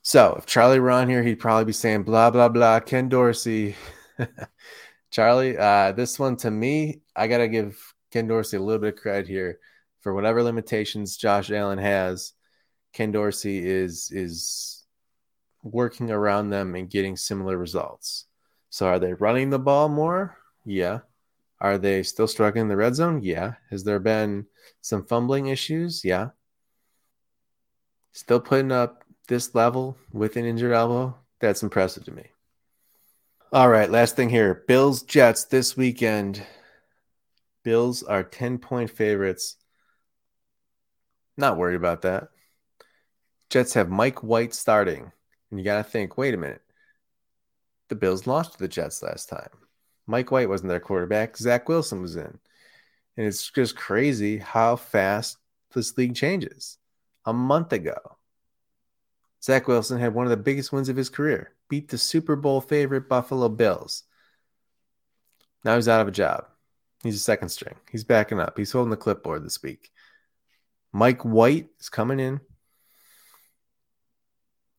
So 0.00 0.36
if 0.38 0.46
Charlie 0.46 0.80
were 0.80 0.90
on 0.90 1.10
here, 1.10 1.22
he'd 1.22 1.40
probably 1.40 1.66
be 1.66 1.74
saying 1.74 2.04
blah 2.04 2.30
blah 2.30 2.48
blah. 2.48 2.80
Ken 2.80 3.10
Dorsey, 3.10 3.76
Charlie. 5.10 5.58
Uh, 5.58 5.92
this 5.92 6.18
one 6.18 6.36
to 6.38 6.50
me, 6.50 7.02
I 7.14 7.26
gotta 7.26 7.48
give 7.48 7.94
Ken 8.10 8.26
Dorsey 8.26 8.56
a 8.56 8.60
little 8.60 8.80
bit 8.80 8.94
of 8.94 9.00
credit 9.00 9.28
here 9.28 9.58
for 10.00 10.14
whatever 10.14 10.42
limitations 10.42 11.18
Josh 11.18 11.50
Allen 11.50 11.76
has. 11.76 12.32
Ken 12.94 13.12
Dorsey 13.12 13.58
is 13.62 14.10
is 14.10 14.71
working 15.62 16.10
around 16.10 16.50
them 16.50 16.74
and 16.74 16.90
getting 16.90 17.16
similar 17.16 17.56
results. 17.56 18.26
So 18.70 18.86
are 18.86 18.98
they 18.98 19.14
running 19.14 19.50
the 19.50 19.58
ball 19.58 19.88
more? 19.88 20.36
Yeah. 20.64 21.00
Are 21.60 21.78
they 21.78 22.02
still 22.02 22.26
struggling 22.26 22.62
in 22.62 22.68
the 22.68 22.76
red 22.76 22.94
zone? 22.94 23.22
Yeah. 23.22 23.54
Has 23.70 23.84
there 23.84 24.00
been 24.00 24.46
some 24.80 25.04
fumbling 25.04 25.46
issues? 25.46 26.04
Yeah. 26.04 26.30
Still 28.12 28.40
putting 28.40 28.72
up 28.72 29.04
this 29.28 29.54
level 29.54 29.96
with 30.12 30.36
an 30.36 30.44
injured 30.44 30.72
elbow? 30.72 31.16
That's 31.40 31.62
impressive 31.62 32.04
to 32.04 32.12
me. 32.12 32.26
All 33.52 33.68
right, 33.68 33.90
last 33.90 34.16
thing 34.16 34.30
here. 34.30 34.64
Bills 34.66 35.02
Jets 35.02 35.44
this 35.44 35.76
weekend. 35.76 36.42
Bills 37.64 38.02
are 38.02 38.22
10 38.22 38.58
point 38.58 38.90
favorites. 38.90 39.56
Not 41.36 41.58
worried 41.58 41.76
about 41.76 42.02
that. 42.02 42.28
Jets 43.50 43.74
have 43.74 43.90
Mike 43.90 44.22
White 44.22 44.54
starting. 44.54 45.12
And 45.52 45.60
you 45.60 45.64
got 45.64 45.76
to 45.76 45.84
think, 45.84 46.16
wait 46.16 46.32
a 46.32 46.38
minute. 46.38 46.62
The 47.90 47.94
Bills 47.94 48.26
lost 48.26 48.54
to 48.54 48.58
the 48.58 48.68
Jets 48.68 49.02
last 49.02 49.28
time. 49.28 49.50
Mike 50.06 50.30
White 50.30 50.48
wasn't 50.48 50.70
their 50.70 50.80
quarterback. 50.80 51.36
Zach 51.36 51.68
Wilson 51.68 52.00
was 52.00 52.16
in. 52.16 52.38
And 53.18 53.26
it's 53.26 53.50
just 53.50 53.76
crazy 53.76 54.38
how 54.38 54.76
fast 54.76 55.36
this 55.74 55.96
league 55.98 56.14
changes. 56.14 56.78
A 57.26 57.34
month 57.34 57.74
ago, 57.74 57.98
Zach 59.44 59.68
Wilson 59.68 60.00
had 60.00 60.14
one 60.14 60.24
of 60.24 60.30
the 60.30 60.38
biggest 60.38 60.72
wins 60.72 60.88
of 60.88 60.96
his 60.96 61.10
career, 61.10 61.52
beat 61.68 61.90
the 61.90 61.98
Super 61.98 62.34
Bowl 62.34 62.62
favorite 62.62 63.10
Buffalo 63.10 63.50
Bills. 63.50 64.04
Now 65.64 65.76
he's 65.76 65.86
out 65.86 66.00
of 66.00 66.08
a 66.08 66.12
job. 66.12 66.46
He's 67.02 67.16
a 67.16 67.20
second 67.20 67.50
string. 67.50 67.74
He's 67.90 68.04
backing 68.04 68.40
up. 68.40 68.56
He's 68.56 68.72
holding 68.72 68.90
the 68.90 68.96
clipboard 68.96 69.44
this 69.44 69.62
week. 69.62 69.90
Mike 70.94 71.26
White 71.26 71.68
is 71.78 71.90
coming 71.90 72.20
in. 72.20 72.40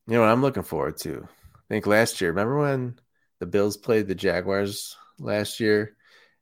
You 0.07 0.15
know 0.15 0.21
what 0.21 0.29
I'm 0.29 0.41
looking 0.41 0.63
forward 0.63 0.97
to? 0.99 1.27
I 1.55 1.59
think 1.69 1.87
last 1.87 2.19
year, 2.19 2.31
remember 2.31 2.59
when 2.59 2.99
the 3.39 3.45
Bills 3.45 3.77
played 3.77 4.07
the 4.07 4.15
Jaguars 4.15 4.97
last 5.17 5.59
year 5.59 5.95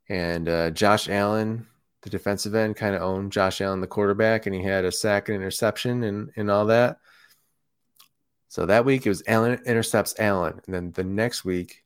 and 0.10 0.50
uh, 0.50 0.72
Josh 0.72 1.08
Allen, 1.08 1.68
the 2.02 2.10
defensive 2.10 2.56
end, 2.56 2.76
kind 2.76 2.96
of 2.96 3.04
owned 3.04 3.32
Josh 3.32 3.62
Allen, 3.62 3.82
the 3.82 3.88
quarterback, 3.88 4.48
and 4.48 4.56
he 4.56 4.64
had 4.64 4.84
a 4.84 4.92
sack 4.92 5.30
and 5.30 5.36
interception 5.36 6.04
and, 6.04 6.32
and 6.36 6.50
all 6.50 6.66
that. 6.66 6.98
So 8.48 8.66
that 8.66 8.84
week 8.84 9.06
it 9.06 9.10
was 9.10 9.24
Allen 9.28 9.60
intercepts 9.66 10.16
Allen. 10.20 10.60
And 10.66 10.74
then 10.74 10.92
the 10.92 11.04
next 11.04 11.46
week, 11.46 11.84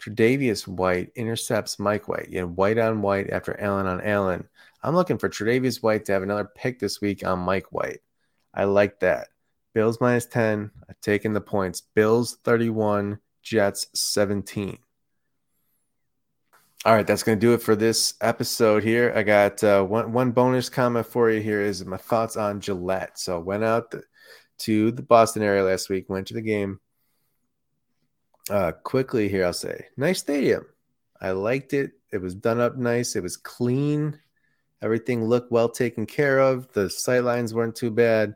Tre'Davious 0.00 0.66
White 0.66 1.12
intercepts 1.14 1.78
Mike 1.78 2.08
White. 2.08 2.30
You 2.30 2.40
know, 2.40 2.48
White 2.48 2.78
on 2.78 3.02
White 3.02 3.28
after 3.28 3.60
Allen 3.60 3.86
on 3.86 4.00
Allen. 4.00 4.48
I'm 4.82 4.94
looking 4.94 5.18
for 5.18 5.28
Tre'Davious 5.28 5.82
White 5.82 6.06
to 6.06 6.12
have 6.12 6.22
another 6.22 6.48
pick 6.52 6.78
this 6.78 7.02
week 7.02 7.24
on 7.24 7.38
Mike 7.38 7.70
White. 7.70 8.00
I 8.54 8.64
like 8.64 9.00
that. 9.00 9.28
Bills 9.72 10.00
minus 10.00 10.26
10. 10.26 10.70
I've 10.88 11.00
taken 11.00 11.32
the 11.32 11.40
points. 11.40 11.80
Bills 11.80 12.38
31, 12.44 13.18
Jets 13.42 13.86
17. 13.94 14.78
All 16.86 16.94
right, 16.94 17.06
that's 17.06 17.22
going 17.22 17.38
to 17.38 17.46
do 17.46 17.52
it 17.52 17.62
for 17.62 17.76
this 17.76 18.14
episode 18.22 18.82
here. 18.82 19.12
I 19.14 19.22
got 19.22 19.62
uh, 19.62 19.82
one, 19.84 20.12
one 20.12 20.30
bonus 20.30 20.70
comment 20.70 21.06
for 21.06 21.30
you 21.30 21.42
here 21.42 21.60
is 21.60 21.84
my 21.84 21.98
thoughts 21.98 22.38
on 22.38 22.60
Gillette. 22.60 23.18
So 23.18 23.38
went 23.38 23.64
out 23.64 23.94
to 24.60 24.90
the 24.90 25.02
Boston 25.02 25.42
area 25.42 25.62
last 25.62 25.90
week, 25.90 26.08
went 26.08 26.28
to 26.28 26.34
the 26.34 26.40
game. 26.40 26.80
Uh, 28.48 28.72
quickly 28.72 29.28
here, 29.28 29.44
I'll 29.44 29.52
say, 29.52 29.88
nice 29.96 30.20
stadium. 30.20 30.64
I 31.20 31.32
liked 31.32 31.74
it. 31.74 31.92
It 32.10 32.18
was 32.18 32.34
done 32.34 32.60
up 32.60 32.76
nice. 32.76 33.14
It 33.14 33.22
was 33.22 33.36
clean. 33.36 34.18
Everything 34.82 35.24
looked 35.24 35.52
well 35.52 35.68
taken 35.68 36.06
care 36.06 36.38
of. 36.38 36.72
The 36.72 36.88
sight 36.88 37.24
lines 37.24 37.52
weren't 37.52 37.76
too 37.76 37.90
bad. 37.90 38.34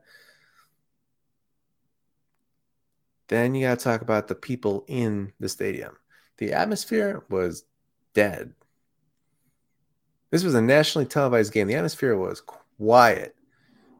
Then 3.28 3.54
you 3.54 3.66
got 3.66 3.78
to 3.78 3.84
talk 3.84 4.02
about 4.02 4.28
the 4.28 4.34
people 4.34 4.84
in 4.86 5.32
the 5.40 5.48
stadium. 5.48 5.96
The 6.38 6.52
atmosphere 6.52 7.24
was 7.30 7.64
dead. 8.12 8.52
This 10.30 10.44
was 10.44 10.54
a 10.54 10.62
nationally 10.62 11.06
televised 11.06 11.52
game. 11.52 11.68
The 11.68 11.76
atmosphere 11.76 12.16
was 12.16 12.40
quiet. 12.40 13.36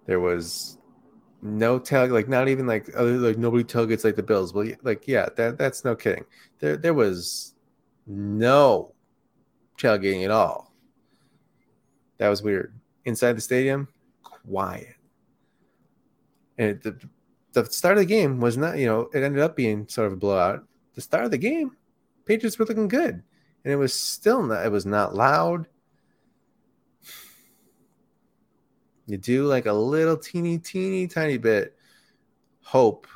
There 0.06 0.20
was 0.20 0.78
no 1.42 1.78
tail 1.78 2.06
like 2.08 2.28
not 2.28 2.48
even 2.48 2.66
like 2.66 2.88
other 2.96 3.18
like 3.18 3.38
nobody 3.38 3.62
tailgates 3.62 4.04
like 4.04 4.16
the 4.16 4.22
Bills. 4.22 4.52
Well, 4.52 4.68
like 4.82 5.06
yeah, 5.06 5.28
that 5.36 5.58
that's 5.58 5.84
no 5.84 5.94
kidding. 5.94 6.24
There 6.58 6.76
there 6.76 6.94
was 6.94 7.54
no 8.06 8.94
tailgating 9.78 10.24
at 10.24 10.30
all. 10.30 10.72
That 12.18 12.28
was 12.28 12.42
weird. 12.42 12.74
Inside 13.04 13.34
the 13.34 13.40
stadium, 13.40 13.88
quiet. 14.22 14.96
And 16.56 16.80
the 16.82 16.98
the 17.54 17.64
start 17.66 17.96
of 17.96 18.00
the 18.00 18.06
game 18.06 18.40
was 18.40 18.56
not, 18.56 18.78
you 18.78 18.86
know, 18.86 19.08
it 19.14 19.22
ended 19.22 19.42
up 19.42 19.56
being 19.56 19.88
sort 19.88 20.06
of 20.08 20.12
a 20.14 20.16
blowout. 20.16 20.64
The 20.94 21.00
start 21.00 21.24
of 21.24 21.30
the 21.30 21.38
game, 21.38 21.76
Patriots 22.26 22.58
were 22.58 22.66
looking 22.66 22.88
good, 22.88 23.22
and 23.64 23.72
it 23.72 23.76
was 23.76 23.94
still 23.94 24.42
not. 24.42 24.66
It 24.66 24.70
was 24.70 24.86
not 24.86 25.14
loud. 25.14 25.66
you 29.06 29.18
do 29.18 29.44
like 29.44 29.66
a 29.66 29.72
little 29.72 30.16
teeny, 30.16 30.58
teeny, 30.58 31.06
tiny 31.06 31.36
bit 31.36 31.76
hope 32.62 33.06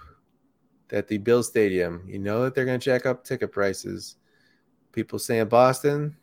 that 0.88 1.08
the 1.08 1.18
Bill 1.18 1.42
Stadium, 1.42 2.02
you 2.06 2.18
know 2.18 2.44
that 2.44 2.54
they're 2.54 2.64
going 2.64 2.80
to 2.80 2.84
jack 2.84 3.06
up 3.06 3.24
ticket 3.24 3.52
prices. 3.52 4.16
People 4.92 5.18
say 5.18 5.38
in 5.38 5.48
Boston, 5.48 6.16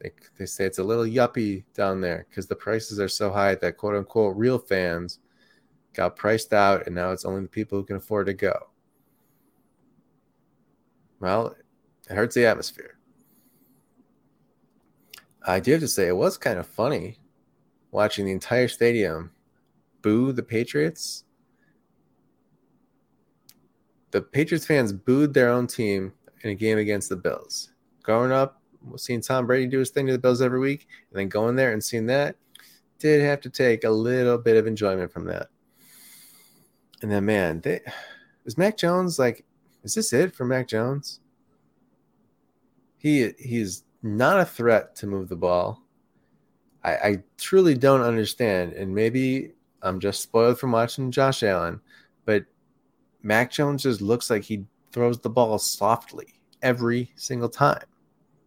they, 0.00 0.10
they 0.38 0.46
say 0.46 0.64
it's 0.64 0.78
a 0.78 0.84
little 0.84 1.04
yuppie 1.04 1.64
down 1.74 2.00
there 2.00 2.26
because 2.28 2.46
the 2.46 2.56
prices 2.56 3.00
are 3.00 3.08
so 3.08 3.30
high 3.30 3.54
that 3.54 3.76
quote 3.76 3.94
unquote 3.94 4.36
real 4.36 4.58
fans 4.58 5.20
got 5.96 6.14
priced 6.14 6.52
out 6.52 6.86
and 6.86 6.94
now 6.94 7.10
it's 7.10 7.24
only 7.24 7.42
the 7.42 7.48
people 7.48 7.78
who 7.78 7.84
can 7.84 7.96
afford 7.96 8.26
to 8.26 8.34
go. 8.34 8.54
Well, 11.18 11.56
it 12.08 12.14
hurts 12.14 12.34
the 12.34 12.46
atmosphere. 12.46 12.98
I 15.44 15.60
do 15.60 15.72
have 15.72 15.80
to 15.80 15.88
say, 15.88 16.08
it 16.08 16.16
was 16.16 16.36
kind 16.36 16.58
of 16.58 16.66
funny 16.66 17.18
watching 17.90 18.26
the 18.26 18.32
entire 18.32 18.68
stadium 18.68 19.30
boo 20.02 20.32
the 20.32 20.42
Patriots. 20.42 21.24
The 24.10 24.20
Patriots 24.20 24.66
fans 24.66 24.92
booed 24.92 25.32
their 25.32 25.48
own 25.48 25.66
team 25.66 26.12
in 26.42 26.50
a 26.50 26.54
game 26.54 26.78
against 26.78 27.08
the 27.08 27.16
Bills. 27.16 27.72
Growing 28.02 28.32
up, 28.32 28.60
seeing 28.96 29.20
Tom 29.20 29.46
Brady 29.46 29.66
do 29.66 29.78
his 29.78 29.90
thing 29.90 30.06
to 30.06 30.12
the 30.12 30.18
Bills 30.18 30.42
every 30.42 30.60
week, 30.60 30.86
and 31.10 31.18
then 31.18 31.28
going 31.28 31.56
there 31.56 31.72
and 31.72 31.82
seeing 31.82 32.06
that, 32.06 32.36
did 32.98 33.22
have 33.22 33.40
to 33.40 33.50
take 33.50 33.84
a 33.84 33.90
little 33.90 34.38
bit 34.38 34.56
of 34.56 34.66
enjoyment 34.66 35.12
from 35.12 35.24
that. 35.26 35.48
And 37.02 37.10
then, 37.10 37.24
man, 37.24 37.60
they, 37.60 37.80
is 38.44 38.56
Mac 38.56 38.76
Jones 38.76 39.18
like? 39.18 39.44
Is 39.82 39.94
this 39.94 40.12
it 40.12 40.34
for 40.34 40.44
Mac 40.44 40.66
Jones? 40.66 41.20
He 42.98 43.32
he's 43.38 43.84
not 44.02 44.40
a 44.40 44.44
threat 44.44 44.96
to 44.96 45.06
move 45.06 45.28
the 45.28 45.36
ball. 45.36 45.82
I, 46.82 46.90
I 46.92 47.22
truly 47.36 47.74
don't 47.74 48.00
understand, 48.00 48.72
and 48.72 48.94
maybe 48.94 49.52
I'm 49.82 50.00
just 50.00 50.22
spoiled 50.22 50.58
from 50.58 50.72
watching 50.72 51.10
Josh 51.10 51.42
Allen, 51.42 51.80
but 52.24 52.44
Mac 53.22 53.50
Jones 53.50 53.82
just 53.82 54.00
looks 54.00 54.30
like 54.30 54.42
he 54.42 54.64
throws 54.92 55.18
the 55.18 55.30
ball 55.30 55.58
softly 55.58 56.40
every 56.62 57.12
single 57.16 57.48
time, 57.48 57.84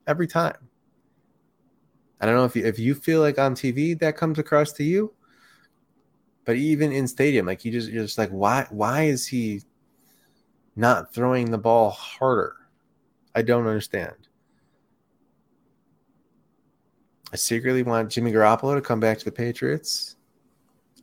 every 0.08 0.28
time. 0.28 0.58
I 2.22 2.26
don't 2.26 2.36
know 2.36 2.46
if 2.46 2.56
you, 2.56 2.66
if 2.66 2.80
you 2.80 2.96
feel 2.96 3.22
like 3.22 3.38
on 3.38 3.56
TV 3.56 3.98
that 4.00 4.18
comes 4.18 4.40
across 4.40 4.72
to 4.74 4.84
you, 4.84 5.14
but 6.50 6.56
even 6.56 6.92
in 6.92 7.08
stadium, 7.08 7.46
like 7.46 7.64
you 7.64 7.72
just 7.72 7.92
you're 7.92 8.06
just 8.06 8.18
like 8.18 8.32
why 8.32 8.66
why 8.72 9.04
is 9.04 9.28
he 9.28 9.62
not 10.76 11.14
throwing 11.14 11.52
the 11.52 11.60
ball 11.60 11.92
harder? 11.92 12.56
I 13.36 13.44
don't 13.44 13.68
understand. 13.68 14.16
I 17.32 17.36
secretly 17.36 17.84
want 17.84 18.10
Jimmy 18.10 18.32
Garoppolo 18.32 18.74
to 18.74 18.82
come 18.82 19.00
back 19.00 19.20
to 19.20 19.26
the 19.26 19.32
Patriots. 19.32 20.16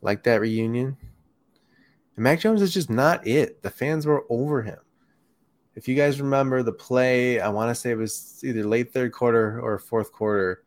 Like 0.01 0.21
that 0.23 0.41
reunion. 0.41 0.97
And 2.17 2.23
Mac 2.23 2.41
Jones 2.41 2.61
is 2.61 2.73
just 2.73 2.89
not 2.89 3.25
it. 3.25 3.63
The 3.63 3.69
fans 3.69 4.05
were 4.05 4.25
over 4.29 4.61
him. 4.61 4.79
If 5.75 5.87
you 5.87 5.95
guys 5.95 6.19
remember 6.19 6.61
the 6.61 6.73
play, 6.73 7.39
I 7.39 7.47
want 7.47 7.69
to 7.69 7.75
say 7.75 7.91
it 7.91 7.97
was 7.97 8.41
either 8.43 8.65
late 8.65 8.91
third 8.91 9.13
quarter 9.13 9.61
or 9.61 9.79
fourth 9.79 10.11
quarter. 10.11 10.65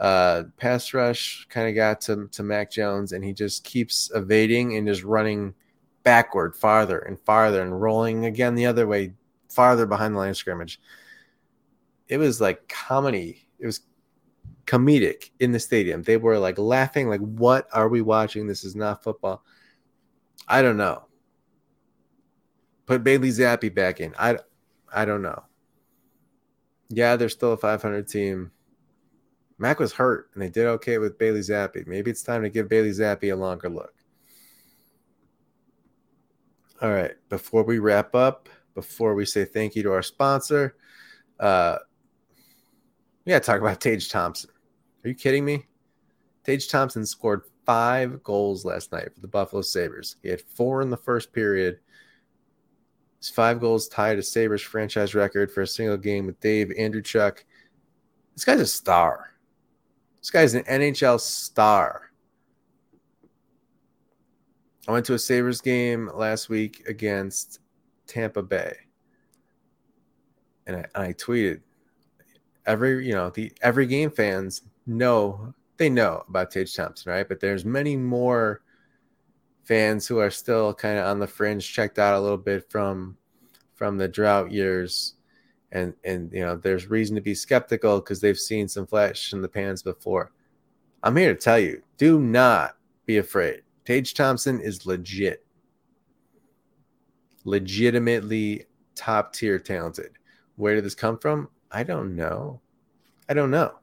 Uh, 0.00 0.44
pass 0.56 0.94
rush 0.94 1.46
kind 1.50 1.68
of 1.68 1.74
got 1.74 2.00
to, 2.00 2.26
to 2.32 2.42
Mac 2.42 2.70
Jones, 2.70 3.12
and 3.12 3.22
he 3.22 3.34
just 3.34 3.64
keeps 3.64 4.10
evading 4.14 4.76
and 4.76 4.86
just 4.86 5.04
running 5.04 5.54
backward 6.02 6.56
farther 6.56 6.98
and 7.00 7.20
farther 7.20 7.60
and 7.60 7.80
rolling 7.80 8.24
again 8.24 8.54
the 8.54 8.64
other 8.64 8.86
way, 8.86 9.12
farther 9.50 9.84
behind 9.84 10.14
the 10.14 10.18
line 10.18 10.30
of 10.30 10.38
scrimmage. 10.38 10.80
It 12.08 12.16
was 12.16 12.40
like 12.40 12.66
comedy. 12.66 13.46
It 13.58 13.66
was 13.66 13.82
comedic 14.64 15.30
in 15.38 15.52
the 15.52 15.60
stadium. 15.60 16.02
They 16.02 16.16
were 16.16 16.38
like 16.38 16.58
laughing, 16.58 17.10
like, 17.10 17.20
what 17.20 17.68
are 17.70 17.88
we 17.88 18.00
watching? 18.00 18.46
This 18.46 18.64
is 18.64 18.74
not 18.74 19.04
football. 19.04 19.44
I 20.48 20.62
don't 20.62 20.78
know. 20.78 21.04
Put 22.86 23.04
Bailey 23.04 23.28
Zappe 23.28 23.74
back 23.74 24.00
in. 24.00 24.14
I, 24.18 24.38
I 24.92 25.04
don't 25.04 25.22
know. 25.22 25.44
Yeah, 26.88 27.16
they're 27.16 27.28
still 27.28 27.52
a 27.52 27.56
500 27.58 28.08
team. 28.08 28.50
Mac 29.60 29.78
was 29.78 29.92
hurt, 29.92 30.30
and 30.32 30.42
they 30.42 30.48
did 30.48 30.64
okay 30.66 30.96
with 30.96 31.18
Bailey 31.18 31.40
Zappe. 31.40 31.86
Maybe 31.86 32.10
it's 32.10 32.22
time 32.22 32.42
to 32.42 32.48
give 32.48 32.70
Bailey 32.70 32.90
Zappe 32.90 33.30
a 33.30 33.36
longer 33.36 33.68
look. 33.68 33.92
All 36.80 36.90
right, 36.90 37.12
before 37.28 37.62
we 37.62 37.78
wrap 37.78 38.14
up, 38.14 38.48
before 38.74 39.14
we 39.14 39.26
say 39.26 39.44
thank 39.44 39.76
you 39.76 39.82
to 39.82 39.92
our 39.92 40.02
sponsor, 40.02 40.76
uh, 41.38 41.76
we 43.26 43.30
got 43.30 43.42
to 43.42 43.46
talk 43.46 43.60
about 43.60 43.82
Tage 43.82 44.08
Thompson. 44.08 44.48
Are 45.04 45.08
you 45.08 45.14
kidding 45.14 45.44
me? 45.44 45.66
Tage 46.42 46.68
Thompson 46.68 47.04
scored 47.04 47.42
five 47.66 48.22
goals 48.22 48.64
last 48.64 48.92
night 48.92 49.14
for 49.14 49.20
the 49.20 49.28
Buffalo 49.28 49.60
Sabres. 49.60 50.16
He 50.22 50.30
had 50.30 50.40
four 50.40 50.80
in 50.80 50.88
the 50.88 50.96
first 50.96 51.34
period. 51.34 51.80
His 53.18 53.28
five 53.28 53.60
goals 53.60 53.88
tied 53.88 54.18
a 54.18 54.22
Sabres 54.22 54.62
franchise 54.62 55.14
record 55.14 55.52
for 55.52 55.60
a 55.60 55.66
single 55.66 55.98
game 55.98 56.24
with 56.24 56.40
Dave 56.40 56.68
Andreychuk. 56.78 57.44
This 58.34 58.46
guy's 58.46 58.60
a 58.60 58.66
star. 58.66 59.34
This 60.20 60.30
guy's 60.30 60.54
an 60.54 60.64
NHL 60.64 61.20
star. 61.20 62.10
I 64.88 64.92
went 64.92 65.06
to 65.06 65.14
a 65.14 65.18
Sabres 65.18 65.60
game 65.60 66.10
last 66.14 66.48
week 66.48 66.86
against 66.88 67.60
Tampa 68.06 68.42
Bay. 68.42 68.74
And 70.66 70.86
I, 70.94 71.06
I 71.06 71.12
tweeted 71.12 71.60
every, 72.66 73.06
you 73.06 73.14
know, 73.14 73.30
the 73.30 73.52
every 73.62 73.86
game 73.86 74.10
fans 74.10 74.62
know 74.86 75.54
they 75.76 75.88
know 75.88 76.24
about 76.28 76.50
Tage 76.50 76.74
Thompson, 76.74 77.12
right? 77.12 77.28
But 77.28 77.40
there's 77.40 77.64
many 77.64 77.96
more 77.96 78.62
fans 79.64 80.06
who 80.06 80.18
are 80.18 80.30
still 80.30 80.74
kind 80.74 80.98
of 80.98 81.06
on 81.06 81.18
the 81.18 81.26
fringe, 81.26 81.72
checked 81.72 81.98
out 81.98 82.14
a 82.14 82.20
little 82.20 82.36
bit 82.36 82.70
from 82.70 83.16
from 83.74 83.96
the 83.96 84.08
drought 84.08 84.52
years, 84.52 85.14
and 85.72 85.94
and 86.04 86.32
you 86.32 86.40
know 86.40 86.56
there's 86.56 86.90
reason 86.90 87.14
to 87.14 87.20
be 87.20 87.34
skeptical 87.34 88.00
because 88.00 88.20
they've 88.20 88.38
seen 88.38 88.68
some 88.68 88.86
flash 88.86 89.32
in 89.32 89.42
the 89.42 89.48
pans 89.48 89.82
before. 89.82 90.32
I'm 91.02 91.16
here 91.16 91.34
to 91.34 91.40
tell 91.40 91.58
you, 91.58 91.82
do 91.96 92.20
not 92.20 92.76
be 93.06 93.18
afraid. 93.18 93.62
Tage 93.84 94.14
Thompson 94.14 94.60
is 94.60 94.86
legit, 94.86 95.44
legitimately 97.44 98.66
top 98.94 99.32
tier 99.32 99.58
talented. 99.58 100.12
Where 100.56 100.74
did 100.74 100.84
this 100.84 100.94
come 100.94 101.18
from? 101.18 101.48
I 101.70 101.84
don't 101.84 102.14
know. 102.14 102.60
I 103.28 103.34
don't 103.34 103.50
know. 103.50 103.76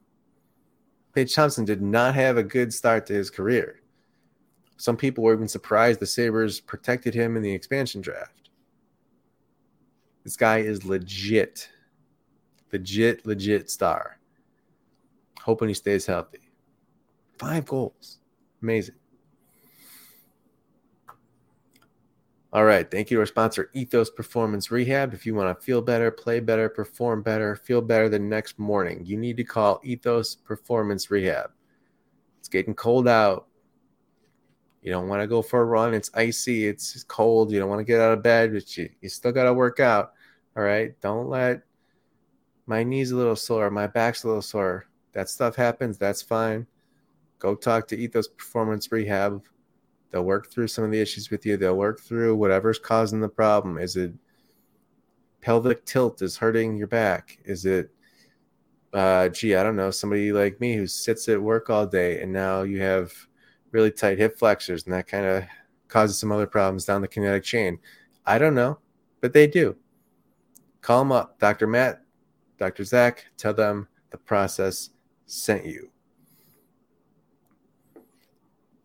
Tage 1.15 1.33
Thompson 1.33 1.65
did 1.65 1.81
not 1.81 2.13
have 2.13 2.37
a 2.37 2.43
good 2.43 2.71
start 2.71 3.07
to 3.07 3.13
his 3.13 3.31
career. 3.31 3.81
Some 4.77 4.95
people 4.95 5.23
were 5.23 5.33
even 5.33 5.47
surprised 5.47 5.99
the 5.99 6.05
Sabres 6.05 6.59
protected 6.59 7.15
him 7.15 7.35
in 7.35 7.41
the 7.41 7.51
expansion 7.51 8.01
draft. 8.01 8.49
This 10.23 10.35
guy 10.35 10.59
is 10.59 10.85
legit, 10.85 11.69
legit, 12.71 13.25
legit 13.25 13.69
star. 13.69 14.19
Hoping 15.41 15.69
he 15.69 15.73
stays 15.73 16.05
healthy. 16.05 16.51
Five 17.37 17.65
goals. 17.65 18.19
Amazing. 18.61 18.95
All 22.53 22.65
right. 22.65 22.89
Thank 22.89 23.11
you 23.11 23.17
to 23.17 23.21
our 23.21 23.27
sponsor, 23.27 23.69
Ethos 23.73 24.09
Performance 24.09 24.71
Rehab. 24.71 25.13
If 25.13 25.25
you 25.25 25.35
want 25.35 25.57
to 25.57 25.63
feel 25.63 25.81
better, 25.81 26.09
play 26.09 26.39
better, 26.39 26.69
perform 26.69 27.21
better, 27.21 27.55
feel 27.55 27.81
better 27.81 28.09
the 28.09 28.19
next 28.19 28.57
morning, 28.57 29.05
you 29.05 29.17
need 29.17 29.37
to 29.37 29.43
call 29.43 29.81
Ethos 29.83 30.35
Performance 30.35 31.11
Rehab. 31.11 31.51
It's 32.39 32.47
getting 32.47 32.73
cold 32.73 33.07
out. 33.07 33.47
You 34.81 34.91
don't 34.91 35.09
want 35.09 35.21
to 35.21 35.27
go 35.27 35.41
for 35.41 35.61
a 35.61 35.65
run. 35.65 35.93
It's 35.93 36.09
icy. 36.13 36.65
It's 36.65 37.03
cold. 37.03 37.51
You 37.51 37.59
don't 37.59 37.69
want 37.69 37.79
to 37.79 37.83
get 37.83 37.99
out 37.99 38.13
of 38.13 38.23
bed, 38.23 38.53
but 38.53 38.77
you, 38.77 38.89
you 39.01 39.09
still 39.09 39.33
got 39.33 39.43
to 39.43 39.53
work 39.53 39.81
out. 39.81 40.13
All 40.55 40.63
right. 40.63 40.99
Don't 41.01 41.27
let 41.27 41.63
my 42.67 42.83
knees 42.83 43.11
a 43.11 43.15
little 43.15 43.35
sore, 43.35 43.69
my 43.71 43.87
back's 43.87 44.23
a 44.23 44.27
little 44.27 44.41
sore. 44.41 44.85
That 45.13 45.29
stuff 45.29 45.55
happens. 45.55 45.97
That's 45.97 46.21
fine. 46.21 46.67
Go 47.39 47.55
talk 47.55 47.87
to 47.87 47.97
Ethos 47.97 48.27
Performance 48.27 48.91
Rehab. 48.91 49.43
They'll 50.11 50.23
work 50.23 50.51
through 50.51 50.67
some 50.67 50.83
of 50.83 50.91
the 50.91 51.01
issues 51.01 51.29
with 51.29 51.45
you. 51.45 51.57
They'll 51.57 51.77
work 51.77 51.99
through 51.99 52.35
whatever's 52.35 52.79
causing 52.79 53.19
the 53.19 53.29
problem. 53.29 53.77
Is 53.77 53.95
it 53.95 54.13
pelvic 55.41 55.85
tilt 55.85 56.21
is 56.21 56.37
hurting 56.37 56.77
your 56.77 56.87
back? 56.87 57.39
Is 57.45 57.65
it, 57.65 57.89
uh, 58.93 59.29
gee, 59.29 59.55
I 59.55 59.63
don't 59.63 59.75
know, 59.75 59.91
somebody 59.91 60.31
like 60.31 60.59
me 60.59 60.75
who 60.75 60.87
sits 60.87 61.27
at 61.29 61.41
work 61.41 61.69
all 61.69 61.85
day 61.85 62.21
and 62.21 62.31
now 62.31 62.61
you 62.63 62.81
have 62.81 63.13
really 63.71 63.91
tight 63.91 64.17
hip 64.17 64.37
flexors, 64.37 64.85
and 64.85 64.93
that 64.93 65.07
kind 65.07 65.25
of 65.25 65.43
causes 65.87 66.17
some 66.17 66.31
other 66.31 66.47
problems 66.47 66.85
down 66.85 67.01
the 67.01 67.07
kinetic 67.07 67.43
chain. 67.43 67.79
I 68.25 68.37
don't 68.37 68.55
know, 68.55 68.79
but 69.21 69.33
they 69.33 69.47
do. 69.47 69.75
Call 70.81 70.99
them 70.99 71.11
up, 71.11 71.39
Dr. 71.39 71.67
Matt, 71.67 72.01
Dr. 72.57 72.83
Zach, 72.83 73.25
tell 73.37 73.53
them 73.53 73.87
the 74.09 74.17
process 74.17 74.89
sent 75.25 75.65
you. 75.65 75.89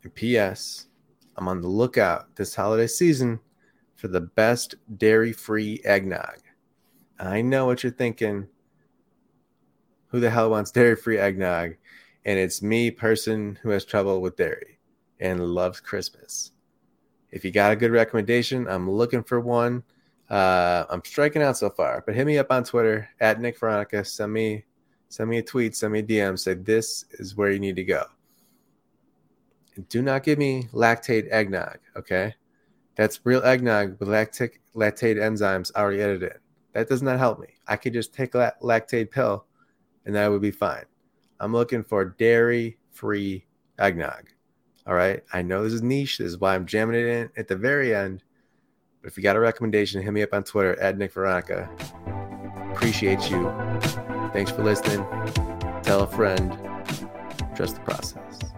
And 0.02 0.14
P.S. 0.14 0.86
I'm 1.36 1.48
on 1.48 1.60
the 1.60 1.68
lookout 1.68 2.34
this 2.36 2.54
holiday 2.54 2.86
season 2.86 3.40
for 3.94 4.08
the 4.08 4.20
best 4.20 4.74
dairy 4.98 5.32
free 5.32 5.80
eggnog. 5.84 6.40
I 7.18 7.40
know 7.40 7.66
what 7.66 7.82
you're 7.82 7.92
thinking. 7.92 8.48
Who 10.08 10.20
the 10.20 10.30
hell 10.30 10.50
wants 10.50 10.70
dairy 10.70 10.96
free 10.96 11.18
eggnog? 11.18 11.76
And 12.24 12.38
it's 12.38 12.62
me, 12.62 12.90
person 12.90 13.58
who 13.62 13.70
has 13.70 13.84
trouble 13.84 14.20
with 14.20 14.36
dairy 14.36 14.78
and 15.20 15.40
loves 15.40 15.80
Christmas. 15.80 16.52
If 17.30 17.44
you 17.44 17.50
got 17.50 17.72
a 17.72 17.76
good 17.76 17.92
recommendation, 17.92 18.68
I'm 18.68 18.90
looking 18.90 19.22
for 19.22 19.40
one. 19.40 19.84
Uh, 20.32 20.86
I'm 20.88 21.04
striking 21.04 21.42
out 21.42 21.58
so 21.58 21.68
far, 21.68 22.02
but 22.06 22.14
hit 22.14 22.26
me 22.26 22.38
up 22.38 22.50
on 22.50 22.64
Twitter 22.64 23.06
at 23.20 23.38
Nick 23.38 23.58
Veronica. 23.58 24.02
Send 24.02 24.32
me 24.32 24.64
send 25.10 25.28
me 25.28 25.36
a 25.36 25.42
tweet, 25.42 25.76
send 25.76 25.92
me 25.92 25.98
a 25.98 26.02
DM. 26.02 26.38
Say 26.38 26.54
this 26.54 27.04
is 27.12 27.36
where 27.36 27.50
you 27.50 27.60
need 27.60 27.76
to 27.76 27.84
go. 27.84 28.04
And 29.76 29.86
do 29.90 30.00
not 30.00 30.22
give 30.22 30.38
me 30.38 30.68
Lactaid 30.72 31.30
eggnog, 31.30 31.80
okay? 31.96 32.34
That's 32.96 33.20
real 33.24 33.42
eggnog 33.42 34.00
with 34.00 34.08
lactic 34.08 34.62
lactase 34.74 35.18
enzymes 35.18 35.70
already 35.74 36.00
edited. 36.00 36.38
That 36.72 36.88
does 36.88 37.02
not 37.02 37.18
help 37.18 37.38
me. 37.38 37.48
I 37.66 37.76
could 37.76 37.92
just 37.92 38.14
take 38.14 38.34
a 38.34 38.54
Lactaid 38.62 39.10
pill, 39.10 39.44
and 40.06 40.14
that 40.14 40.30
would 40.30 40.40
be 40.40 40.50
fine. 40.50 40.84
I'm 41.40 41.52
looking 41.52 41.82
for 41.82 42.06
dairy 42.06 42.78
free 42.90 43.44
eggnog. 43.78 44.30
All 44.86 44.94
right. 44.94 45.22
I 45.34 45.42
know 45.42 45.62
this 45.62 45.74
is 45.74 45.82
niche. 45.82 46.18
This 46.18 46.28
is 46.28 46.38
why 46.38 46.54
I'm 46.54 46.64
jamming 46.64 46.96
it 46.96 47.06
in 47.06 47.30
at 47.36 47.48
the 47.48 47.56
very 47.56 47.94
end. 47.94 48.22
If 49.04 49.16
you 49.16 49.22
got 49.22 49.34
a 49.34 49.40
recommendation, 49.40 50.00
hit 50.00 50.12
me 50.12 50.22
up 50.22 50.32
on 50.32 50.44
Twitter 50.44 50.78
at 50.80 50.96
Nick 50.96 51.12
Veronica. 51.12 51.68
Appreciate 52.72 53.30
you. 53.30 53.52
Thanks 54.32 54.50
for 54.50 54.62
listening. 54.62 55.04
Tell 55.82 56.02
a 56.02 56.06
friend. 56.06 56.52
Trust 57.56 57.74
the 57.74 57.80
process. 57.80 58.51